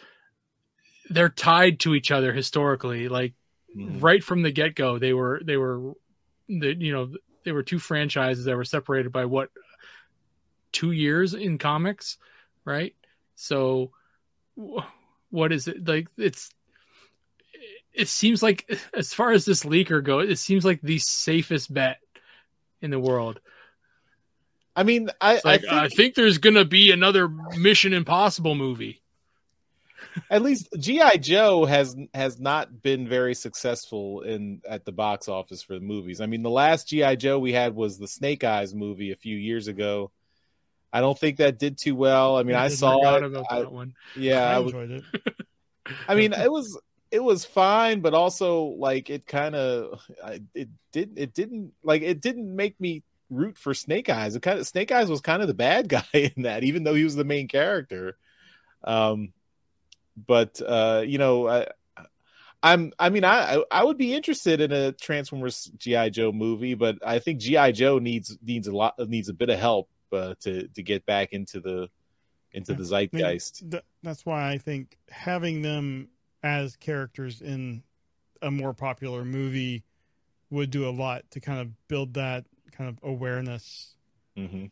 they're 1.10 1.28
tied 1.28 1.80
to 1.80 1.94
each 1.94 2.10
other 2.10 2.32
historically. 2.32 3.08
Like 3.08 3.34
mm-hmm. 3.76 4.00
right 4.00 4.22
from 4.22 4.42
the 4.42 4.50
get 4.50 4.74
go, 4.74 4.98
they 4.98 5.12
were 5.12 5.40
they 5.44 5.56
were 5.56 5.92
the 6.48 6.74
you 6.74 6.92
know 6.92 7.12
they 7.44 7.52
were 7.52 7.62
two 7.62 7.78
franchises 7.78 8.46
that 8.46 8.56
were 8.56 8.64
separated 8.64 9.12
by 9.12 9.26
what 9.26 9.50
two 10.72 10.92
years 10.92 11.34
in 11.34 11.58
comics, 11.58 12.18
right? 12.64 12.94
So 13.36 13.90
what 15.30 15.52
is 15.52 15.68
it 15.68 15.86
like? 15.86 16.08
It's 16.16 16.50
it 17.92 18.08
seems 18.08 18.42
like 18.42 18.68
as 18.92 19.12
far 19.14 19.32
as 19.32 19.44
this 19.44 19.64
leaker 19.64 20.02
goes, 20.02 20.28
it 20.28 20.38
seems 20.38 20.64
like 20.64 20.80
the 20.80 20.98
safest 20.98 21.72
bet 21.72 21.98
in 22.80 22.90
the 22.90 22.98
world. 22.98 23.40
I 24.76 24.82
mean, 24.82 25.08
I, 25.20 25.40
like, 25.44 25.64
I 25.70 25.84
I 25.84 25.88
think 25.88 25.96
think 25.96 26.14
there's 26.16 26.38
gonna 26.38 26.64
be 26.64 26.90
another 26.90 27.28
Mission 27.28 27.92
Impossible 27.92 28.54
movie. 28.54 29.00
at 30.30 30.42
least 30.42 30.68
GI 30.78 31.18
Joe 31.18 31.64
has 31.64 31.96
has 32.12 32.38
not 32.40 32.82
been 32.82 33.08
very 33.08 33.34
successful 33.34 34.20
in 34.22 34.60
at 34.68 34.84
the 34.84 34.92
box 34.92 35.28
office 35.28 35.62
for 35.62 35.74
the 35.74 35.80
movies. 35.80 36.20
I 36.20 36.26
mean, 36.26 36.42
the 36.42 36.50
last 36.50 36.88
GI 36.88 37.16
Joe 37.16 37.38
we 37.38 37.52
had 37.52 37.74
was 37.74 37.98
the 37.98 38.08
Snake 38.08 38.44
Eyes 38.44 38.74
movie 38.74 39.12
a 39.12 39.16
few 39.16 39.36
years 39.36 39.68
ago. 39.68 40.10
I 40.92 41.00
don't 41.00 41.18
think 41.18 41.38
that 41.38 41.58
did 41.58 41.78
too 41.78 41.94
well. 41.96 42.36
I 42.36 42.42
mean, 42.44 42.54
I 42.56 42.64
I 42.64 42.68
saw 42.68 43.16
it. 43.16 43.22
about 43.24 43.46
I- 43.50 43.60
that 43.62 43.72
one. 43.72 43.94
yeah, 44.16 44.44
I 44.48 44.54
I 44.54 44.58
was 44.58 44.74
it. 44.74 45.02
I 46.08 46.14
mean, 46.14 46.32
it 46.32 46.50
was 46.50 46.78
it 47.10 47.22
was 47.22 47.44
fine, 47.44 48.00
but 48.00 48.14
also 48.14 48.64
like 48.64 49.08
it 49.10 49.26
kind 49.26 49.54
of 49.54 50.00
it 50.54 50.68
did 50.92 51.12
it 51.16 51.32
didn't 51.34 51.72
like 51.82 52.02
it 52.02 52.20
didn't 52.20 52.54
make 52.54 52.80
me 52.80 53.02
root 53.34 53.58
for 53.58 53.74
Snake 53.74 54.08
Eyes. 54.08 54.36
It 54.36 54.42
kind 54.42 54.58
of 54.58 54.66
Snake 54.66 54.92
Eyes 54.92 55.08
was 55.08 55.20
kind 55.20 55.42
of 55.42 55.48
the 55.48 55.54
bad 55.54 55.88
guy 55.88 56.04
in 56.12 56.42
that, 56.42 56.64
even 56.64 56.84
though 56.84 56.94
he 56.94 57.04
was 57.04 57.16
the 57.16 57.24
main 57.24 57.48
character. 57.48 58.16
Um, 58.82 59.32
but 60.16 60.60
uh, 60.64 61.02
you 61.06 61.18
know, 61.18 61.48
I, 61.48 61.66
I'm 62.62 62.92
I 62.98 63.10
mean 63.10 63.24
I 63.24 63.62
I 63.70 63.84
would 63.84 63.98
be 63.98 64.14
interested 64.14 64.60
in 64.60 64.72
a 64.72 64.92
Transformers 64.92 65.70
GI 65.76 66.10
Joe 66.10 66.32
movie, 66.32 66.74
but 66.74 66.98
I 67.04 67.18
think 67.18 67.40
GI 67.40 67.72
Joe 67.72 67.98
needs 67.98 68.36
needs 68.42 68.68
a 68.68 68.74
lot 68.74 68.98
needs 68.98 69.28
a 69.28 69.34
bit 69.34 69.50
of 69.50 69.58
help 69.58 69.88
uh, 70.12 70.34
to 70.40 70.68
to 70.68 70.82
get 70.82 71.04
back 71.04 71.32
into 71.32 71.60
the 71.60 71.88
into 72.52 72.72
the 72.72 72.84
zeitgeist. 72.84 73.60
I 73.60 73.64
mean, 73.64 73.70
th- 73.72 73.84
that's 74.02 74.24
why 74.24 74.50
I 74.50 74.58
think 74.58 74.96
having 75.10 75.62
them 75.62 76.08
as 76.42 76.76
characters 76.76 77.40
in 77.40 77.82
a 78.40 78.50
more 78.50 78.72
popular 78.72 79.24
movie 79.24 79.82
would 80.50 80.70
do 80.70 80.88
a 80.88 80.90
lot 80.90 81.24
to 81.32 81.40
kind 81.40 81.60
of 81.60 81.88
build 81.88 82.14
that 82.14 82.44
kind 82.76 82.90
of 82.90 82.98
awareness. 83.02 83.94
Mm-hmm. 84.36 84.66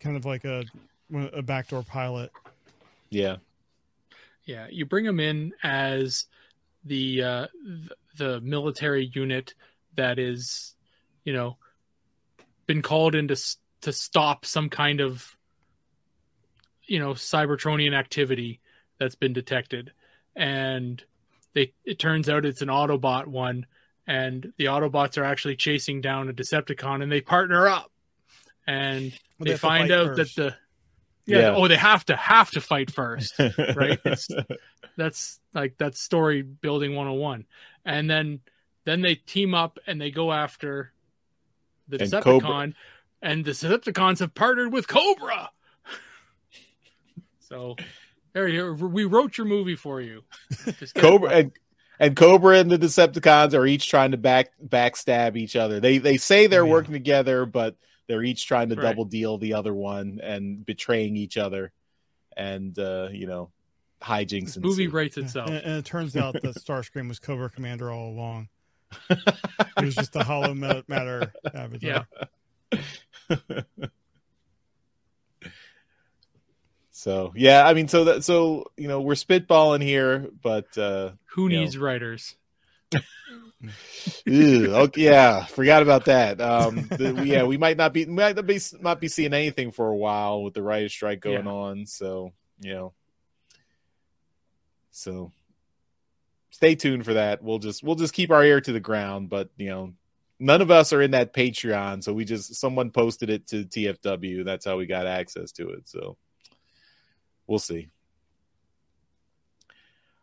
Kind 0.00 0.16
of 0.16 0.24
like 0.24 0.44
a 0.44 0.64
a 1.32 1.42
backdoor 1.42 1.82
pilot. 1.82 2.32
Yeah. 3.10 3.36
Yeah, 4.44 4.66
you 4.70 4.86
bring 4.86 5.04
them 5.04 5.20
in 5.20 5.52
as 5.62 6.26
the 6.84 7.22
uh, 7.22 7.46
the 8.16 8.40
military 8.40 9.10
unit 9.12 9.54
that 9.96 10.18
is, 10.18 10.74
you 11.24 11.32
know, 11.32 11.56
been 12.66 12.82
called 12.82 13.14
in 13.14 13.28
to 13.28 13.36
to 13.82 13.92
stop 13.92 14.46
some 14.46 14.70
kind 14.70 15.00
of, 15.00 15.36
you 16.86 16.98
know, 16.98 17.12
Cybertronian 17.12 17.94
activity 17.94 18.60
that's 18.98 19.14
been 19.14 19.32
detected, 19.32 19.92
and 20.34 21.02
they 21.52 21.72
it 21.84 21.98
turns 21.98 22.28
out 22.28 22.46
it's 22.46 22.62
an 22.62 22.68
Autobot 22.68 23.26
one, 23.26 23.66
and 24.06 24.52
the 24.56 24.66
Autobots 24.66 25.18
are 25.18 25.24
actually 25.24 25.56
chasing 25.56 26.00
down 26.00 26.28
a 26.28 26.32
Decepticon, 26.32 27.02
and 27.02 27.10
they 27.10 27.20
partner 27.20 27.66
up, 27.68 27.90
and 28.66 29.12
well, 29.12 29.18
they, 29.40 29.50
they 29.52 29.56
find 29.56 29.90
out 29.90 30.16
first. 30.16 30.36
that 30.36 30.42
the 30.42 30.56
yeah, 31.26 31.38
yeah, 31.38 31.54
oh 31.54 31.68
they 31.68 31.76
have 31.76 32.04
to 32.06 32.16
have 32.16 32.50
to 32.52 32.60
fight 32.60 32.90
first 32.90 33.38
right? 33.76 33.98
It's, 34.04 34.28
that's 34.96 35.40
like 35.54 35.76
that's 35.78 36.00
story 36.00 36.42
building 36.42 36.94
101 36.94 37.46
and 37.84 38.10
then 38.10 38.40
then 38.84 39.00
they 39.02 39.14
team 39.14 39.54
up 39.54 39.78
and 39.86 40.00
they 40.00 40.10
go 40.10 40.32
after 40.32 40.92
the 41.88 42.00
and 42.00 42.10
decepticon 42.10 42.22
Cobra. 42.22 42.72
and 43.22 43.44
the 43.44 43.50
decepticons 43.52 44.18
have 44.20 44.34
partnered 44.34 44.72
with 44.72 44.88
cobra. 44.88 45.50
So 47.40 47.74
there 48.32 48.72
we 48.74 49.04
wrote 49.06 49.36
your 49.36 49.44
movie 49.44 49.74
for 49.74 50.00
you. 50.00 50.22
Cobra 50.94 51.30
and 51.30 51.52
and 52.00 52.16
Cobra 52.16 52.58
and 52.58 52.70
the 52.70 52.78
Decepticons 52.78 53.52
are 53.54 53.66
each 53.66 53.88
trying 53.88 54.12
to 54.12 54.16
back 54.16 54.48
backstab 54.66 55.36
each 55.36 55.54
other. 55.54 55.78
They 55.78 55.98
they 55.98 56.16
say 56.16 56.46
they're 56.46 56.64
yeah. 56.64 56.72
working 56.72 56.94
together, 56.94 57.44
but 57.44 57.76
they're 58.08 58.24
each 58.24 58.46
trying 58.46 58.70
to 58.70 58.74
right. 58.74 58.82
double 58.82 59.04
deal 59.04 59.36
the 59.38 59.54
other 59.54 59.74
one 59.74 60.18
and 60.22 60.64
betraying 60.64 61.16
each 61.16 61.36
other, 61.36 61.72
and 62.36 62.76
uh, 62.78 63.08
you 63.12 63.26
know, 63.26 63.50
hijinks. 64.02 64.54
This 64.54 64.56
movie 64.56 64.88
writes 64.88 65.18
itself, 65.18 65.50
and, 65.50 65.58
and, 65.58 65.76
it 65.76 65.84
turns 65.84 66.16
out 66.16 66.32
that 66.32 66.54
Starscream 66.56 67.06
was 67.06 67.18
Cobra 67.18 67.50
Commander 67.50 67.92
all 67.92 68.08
along. 68.08 68.48
it 69.10 69.84
was 69.84 69.94
just 69.94 70.16
a 70.16 70.20
holomatter 70.20 71.30
avatar. 71.54 72.06
Yeah. 72.72 72.80
so 77.00 77.32
yeah, 77.34 77.66
I 77.66 77.72
mean, 77.72 77.88
so 77.88 78.04
that 78.04 78.24
so 78.24 78.66
you 78.76 78.86
know 78.86 79.00
we're 79.00 79.14
spitballing 79.14 79.82
here, 79.82 80.28
but 80.42 80.76
uh, 80.76 81.12
who 81.30 81.48
needs 81.48 81.74
know. 81.74 81.80
writers? 81.80 82.36
Ew, 84.26 84.74
okay, 84.74 85.00
yeah, 85.00 85.46
forgot 85.46 85.82
about 85.82 86.04
that. 86.04 86.42
Um, 86.42 86.88
the, 86.90 87.22
yeah, 87.24 87.44
we 87.44 87.56
might 87.56 87.78
not 87.78 87.94
be 87.94 88.04
might 88.04 88.36
not 88.36 88.46
be 88.46 88.60
not 88.80 89.00
be 89.00 89.08
seeing 89.08 89.32
anything 89.32 89.70
for 89.70 89.88
a 89.88 89.96
while 89.96 90.42
with 90.42 90.52
the 90.52 90.62
writer's 90.62 90.92
strike 90.92 91.20
going 91.20 91.46
yeah. 91.46 91.50
on. 91.50 91.86
So 91.86 92.34
you 92.60 92.74
know, 92.74 92.92
so 94.90 95.32
stay 96.50 96.74
tuned 96.74 97.06
for 97.06 97.14
that. 97.14 97.42
We'll 97.42 97.60
just 97.60 97.82
we'll 97.82 97.96
just 97.96 98.12
keep 98.12 98.30
our 98.30 98.44
ear 98.44 98.60
to 98.60 98.72
the 98.72 98.78
ground, 98.78 99.30
but 99.30 99.48
you 99.56 99.70
know, 99.70 99.94
none 100.38 100.60
of 100.60 100.70
us 100.70 100.92
are 100.92 101.00
in 101.00 101.12
that 101.12 101.32
Patreon, 101.32 102.04
so 102.04 102.12
we 102.12 102.26
just 102.26 102.56
someone 102.56 102.90
posted 102.90 103.30
it 103.30 103.46
to 103.46 103.64
TFW. 103.64 104.44
That's 104.44 104.66
how 104.66 104.76
we 104.76 104.84
got 104.84 105.06
access 105.06 105.50
to 105.52 105.70
it. 105.70 105.88
So 105.88 106.18
we'll 107.50 107.58
see. 107.58 107.88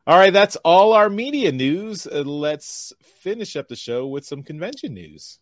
All 0.07 0.17
right, 0.17 0.31
that's 0.31 0.55
all 0.57 0.93
our 0.93 1.09
media 1.09 1.51
news. 1.51 2.07
Uh, 2.07 2.23
let's 2.25 2.93
finish 3.01 3.57
up 3.57 3.67
the 3.67 3.75
show 3.75 4.07
with 4.07 4.25
some 4.25 4.41
convention 4.41 4.93
news. 4.93 5.39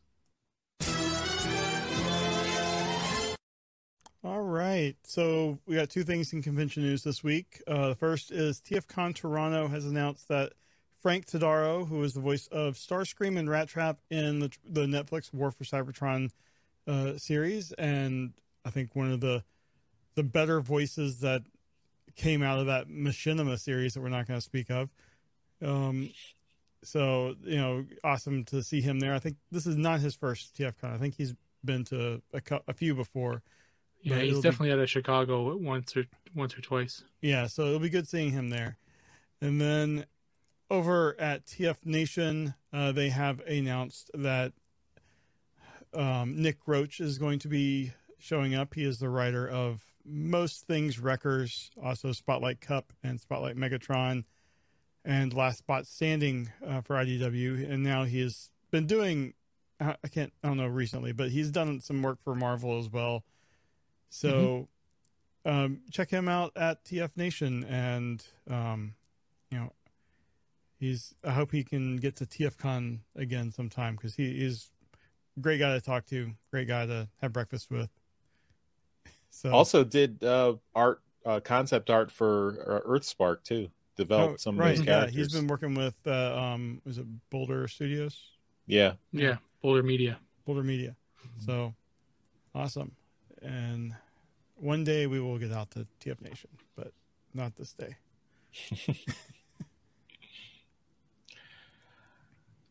All 4.24 4.42
right, 4.42 4.96
so 5.04 5.60
we 5.68 5.76
got 5.76 5.92
two 5.92 6.04
things 6.04 6.34
in 6.34 6.42
convention 6.42 6.82
news 6.82 7.04
this 7.04 7.24
week. 7.24 7.62
Uh, 7.68 7.90
the 7.90 7.96
first 7.96 8.32
is 8.32 8.60
TFCon 8.60 9.14
Toronto 9.14 9.68
has 9.68 9.86
announced 9.86 10.28
that 10.30 10.54
Frank 11.00 11.28
Todaro, 11.28 11.88
who 11.88 12.02
is 12.02 12.16
the 12.16 12.20
voice 12.22 12.48
of 12.48 12.74
Starscream 12.74 13.38
and 13.38 13.48
Rat 13.48 13.68
Trap 13.68 14.00
in 14.10 14.40
the, 14.40 14.52
the 14.68 14.88
Netflix 14.88 15.32
War 15.32 15.52
for 15.52 15.64
Cybertron 15.64 16.32
uh, 16.88 17.20
series, 17.20 17.72
and 17.74 18.34
I 18.66 18.72
think 18.72 18.96
one 18.96 19.12
of 19.12 19.20
the 19.20 19.44
the 20.16 20.24
better 20.24 20.62
voices 20.62 21.20
that 21.20 21.44
came 22.16 22.42
out 22.42 22.60
of 22.60 22.68
that 22.68 22.88
Machinima 22.88 23.60
series 23.60 23.94
that 23.94 24.02
we're 24.02 24.10
not 24.10 24.28
going 24.28 24.38
to 24.38 24.46
speak 24.46 24.70
of. 24.70 24.90
Um, 25.62 26.10
so 26.84 27.36
you 27.44 27.58
know, 27.58 27.86
awesome 28.04 28.44
to 28.46 28.64
see 28.64 28.82
him 28.82 29.00
there. 29.00 29.14
I 29.14 29.20
think 29.20 29.38
this 29.52 29.66
is 29.66 29.76
not 29.76 30.00
his 30.00 30.16
first 30.16 30.56
TFCon. 30.58 30.94
I 30.94 30.98
think 30.98 31.16
he's 31.16 31.34
been 31.64 31.84
to 31.86 32.22
a, 32.34 32.42
a 32.68 32.74
few 32.74 32.96
before. 32.96 33.42
Yeah, 34.02 34.20
he's 34.20 34.42
definitely 34.42 34.68
be... 34.68 34.74
out 34.74 34.80
of 34.80 34.90
Chicago 34.90 35.56
once 35.58 35.98
or 35.98 36.06
once 36.36 36.56
or 36.56 36.62
twice. 36.62 37.04
Yeah, 37.22 37.48
so 37.48 37.66
it'll 37.66 37.80
be 37.80 37.90
good 37.90 38.08
seeing 38.08 38.32
him 38.32 38.50
there. 38.50 38.78
And 39.42 39.60
then 39.60 40.06
over 40.70 41.20
at 41.20 41.46
TF 41.46 41.78
Nation, 41.86 42.54
uh, 42.72 42.92
they 42.92 43.10
have 43.10 43.40
announced 43.42 44.12
that 44.14 44.54
um, 45.94 46.42
Nick 46.42 46.58
Roach 46.68 47.00
is 47.00 47.18
going 47.18 47.40
to 47.40 47.48
be 47.48 47.94
showing 48.20 48.54
up. 48.54 48.74
He 48.74 48.84
is 48.84 49.00
the 49.00 49.10
writer 49.10 49.48
of 49.48 49.84
most 50.06 50.68
things 50.68 51.00
Wreckers, 51.00 51.72
also 51.82 52.12
Spotlight 52.12 52.62
Cup 52.62 52.94
and 53.04 53.20
Spotlight 53.20 53.56
Megatron, 53.56 54.24
and 55.04 55.34
Last 55.34 55.66
Bot 55.68 55.86
Standing 55.86 56.52
uh, 56.66 56.82
for 56.82 56.96
IDW. 56.96 57.70
And 57.70 57.84
now 57.84 58.04
he 58.04 58.22
has 58.22 58.50
been 58.72 58.88
doing, 58.88 59.34
I 59.80 59.96
can't, 60.12 60.34
I 60.44 60.48
don't 60.48 60.58
know 60.58 60.68
recently, 60.68 61.12
but 61.12 61.30
he's 61.30 61.52
done 61.52 61.80
some 61.80 62.02
work 62.02 62.20
for 62.24 62.36
Marvel 62.36 62.80
as 62.80 62.90
well. 62.90 63.24
So 64.10 64.68
mm-hmm. 65.46 65.50
um, 65.50 65.82
check 65.92 66.10
him 66.10 66.28
out 66.28 66.52
at 66.56 66.84
TF 66.86 67.12
Nation. 67.16 67.64
And, 67.66 68.24
um, 68.50 68.96
you 69.52 69.60
know, 69.60 69.74
he's, 70.80 71.14
I 71.24 71.32
hope 71.32 71.52
he 71.52 71.64
can 71.64 71.98
get 71.98 72.16
to 72.18 72.26
TFCon 72.26 73.00
again 73.16 73.52
sometime 73.52 73.96
because 73.96 74.16
he 74.16 74.44
is 74.44 74.72
great 75.40 75.60
guy 75.60 75.74
to 75.74 75.82
talk 75.82 76.06
to, 76.08 76.32
great 76.52 76.68
guy 76.68 76.86
to 76.86 77.08
have 77.22 77.34
breakfast 77.34 77.70
with. 77.70 77.90
So 79.36 79.52
also 79.52 79.84
did 79.84 80.24
uh, 80.24 80.54
art 80.74 81.02
uh, 81.26 81.42
concept 81.42 81.90
art 81.90 82.10
for 82.10 82.82
uh, 82.86 82.90
Earthspark 82.90 83.44
too. 83.44 83.70
Developed 83.98 84.34
oh, 84.34 84.38
some 84.38 84.58
right, 84.58 84.72
of 84.72 84.78
those 84.78 84.86
characters. 84.86 85.16
Yeah, 85.16 85.24
he's 85.24 85.34
been 85.34 85.48
working 85.48 85.76
with 85.76 85.96
uh, 86.08 86.38
um, 86.38 86.82
was 86.86 86.98
it 86.98 87.06
Boulder 87.30 87.68
Studios? 87.68 88.18
Yeah, 88.66 88.94
yeah, 89.12 89.36
Boulder 89.62 89.84
Media. 89.84 90.20
Boulder 90.46 90.64
Media. 90.64 90.96
So 91.46 91.74
awesome, 92.54 92.94
and 93.42 93.94
one 94.56 94.86
day 94.86 95.06
we 95.06 95.20
will 95.20 95.38
get 95.38 95.52
out 95.52 95.70
to 95.72 95.86
TF 96.00 96.22
Nation, 96.22 96.50
but 96.78 96.94
not 97.34 97.58
this 97.58 97.74
day. 97.74 97.96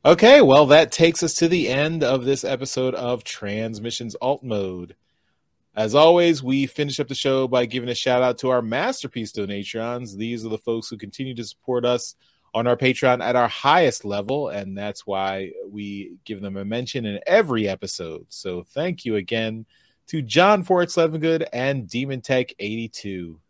okay, 0.04 0.40
well, 0.40 0.64
that 0.66 0.92
takes 0.92 1.22
us 1.22 1.34
to 1.34 1.46
the 1.46 1.68
end 1.68 2.02
of 2.02 2.24
this 2.24 2.42
episode 2.42 2.94
of 2.94 3.22
Transmissions 3.22 4.16
Alt 4.22 4.42
Mode. 4.42 4.96
As 5.76 5.94
always, 5.94 6.42
we 6.42 6.66
finish 6.66 7.00
up 7.00 7.08
the 7.08 7.14
show 7.16 7.48
by 7.48 7.66
giving 7.66 7.88
a 7.88 7.94
shout 7.94 8.22
out 8.22 8.38
to 8.38 8.50
our 8.50 8.62
masterpiece 8.62 9.32
donations. 9.32 10.16
These 10.16 10.44
are 10.44 10.48
the 10.48 10.58
folks 10.58 10.88
who 10.88 10.96
continue 10.96 11.34
to 11.34 11.44
support 11.44 11.84
us 11.84 12.14
on 12.54 12.68
our 12.68 12.76
Patreon 12.76 13.20
at 13.20 13.34
our 13.34 13.48
highest 13.48 14.04
level, 14.04 14.48
and 14.48 14.78
that's 14.78 15.04
why 15.04 15.50
we 15.68 16.12
give 16.24 16.40
them 16.40 16.56
a 16.56 16.64
mention 16.64 17.04
in 17.04 17.18
every 17.26 17.68
episode. 17.68 18.26
So 18.28 18.62
thank 18.62 19.04
you 19.04 19.16
again 19.16 19.66
to 20.06 20.22
John 20.22 20.62
Forts 20.62 20.94
Levengood 20.94 21.48
and 21.52 21.88
Demon 21.88 22.20
Tech 22.20 22.52
82. 22.60 23.40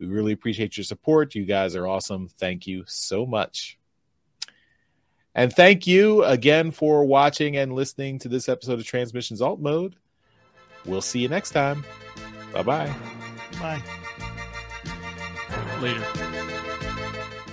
We 0.00 0.06
really 0.06 0.32
appreciate 0.32 0.76
your 0.76 0.84
support. 0.84 1.36
You 1.36 1.44
guys 1.44 1.76
are 1.76 1.86
awesome. 1.86 2.26
Thank 2.26 2.66
you 2.66 2.82
so 2.88 3.26
much. 3.26 3.78
And 5.36 5.52
thank 5.52 5.86
you 5.86 6.24
again 6.24 6.72
for 6.72 7.04
watching 7.04 7.56
and 7.56 7.72
listening 7.72 8.18
to 8.20 8.28
this 8.28 8.48
episode 8.48 8.80
of 8.80 8.84
Transmissions 8.84 9.40
Alt 9.40 9.60
Mode. 9.60 9.94
We'll 10.84 11.02
see 11.02 11.20
you 11.20 11.28
next 11.28 11.50
time. 11.50 11.84
Bye-bye. 12.52 12.94
Bye. 13.60 13.82
Later. 15.80 16.04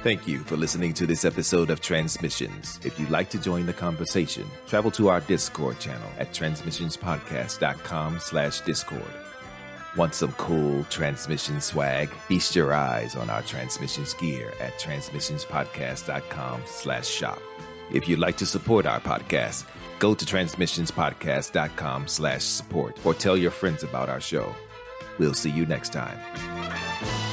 Thank 0.03 0.27
you 0.27 0.39
for 0.39 0.55
listening 0.55 0.93
to 0.93 1.05
this 1.05 1.25
episode 1.25 1.69
of 1.69 1.81
Transmissions. 1.81 2.79
If 2.85 2.99
you'd 2.99 3.09
like 3.09 3.29
to 3.31 3.39
join 3.39 3.65
the 3.65 3.73
conversation, 3.73 4.47
travel 4.65 4.91
to 4.91 5.09
our 5.09 5.19
Discord 5.21 5.79
channel 5.79 6.09
at 6.17 6.33
transmissionspodcast.com 6.33 8.19
slash 8.19 8.61
discord. 8.61 9.13
Want 9.97 10.13
some 10.13 10.31
cool 10.33 10.83
transmission 10.85 11.59
swag? 11.59 12.09
Feast 12.09 12.55
your 12.55 12.73
eyes 12.73 13.15
on 13.15 13.29
our 13.31 13.41
transmissions 13.41 14.13
gear 14.13 14.53
at 14.61 14.79
transmissionspodcast.com 14.79 16.61
slash 16.65 17.07
shop. 17.07 17.41
If 17.91 18.07
you'd 18.07 18.19
like 18.19 18.37
to 18.37 18.45
support 18.45 18.85
our 18.85 18.99
podcast, 18.99 19.65
go 19.99 20.13
to 20.13 20.25
transmissionspodcast.com 20.25 22.07
slash 22.07 22.43
support 22.43 23.05
or 23.05 23.13
tell 23.13 23.37
your 23.37 23.51
friends 23.51 23.83
about 23.83 24.09
our 24.09 24.21
show. 24.21 24.53
We'll 25.17 25.33
see 25.33 25.49
you 25.49 25.65
next 25.65 25.93
time. 25.93 27.26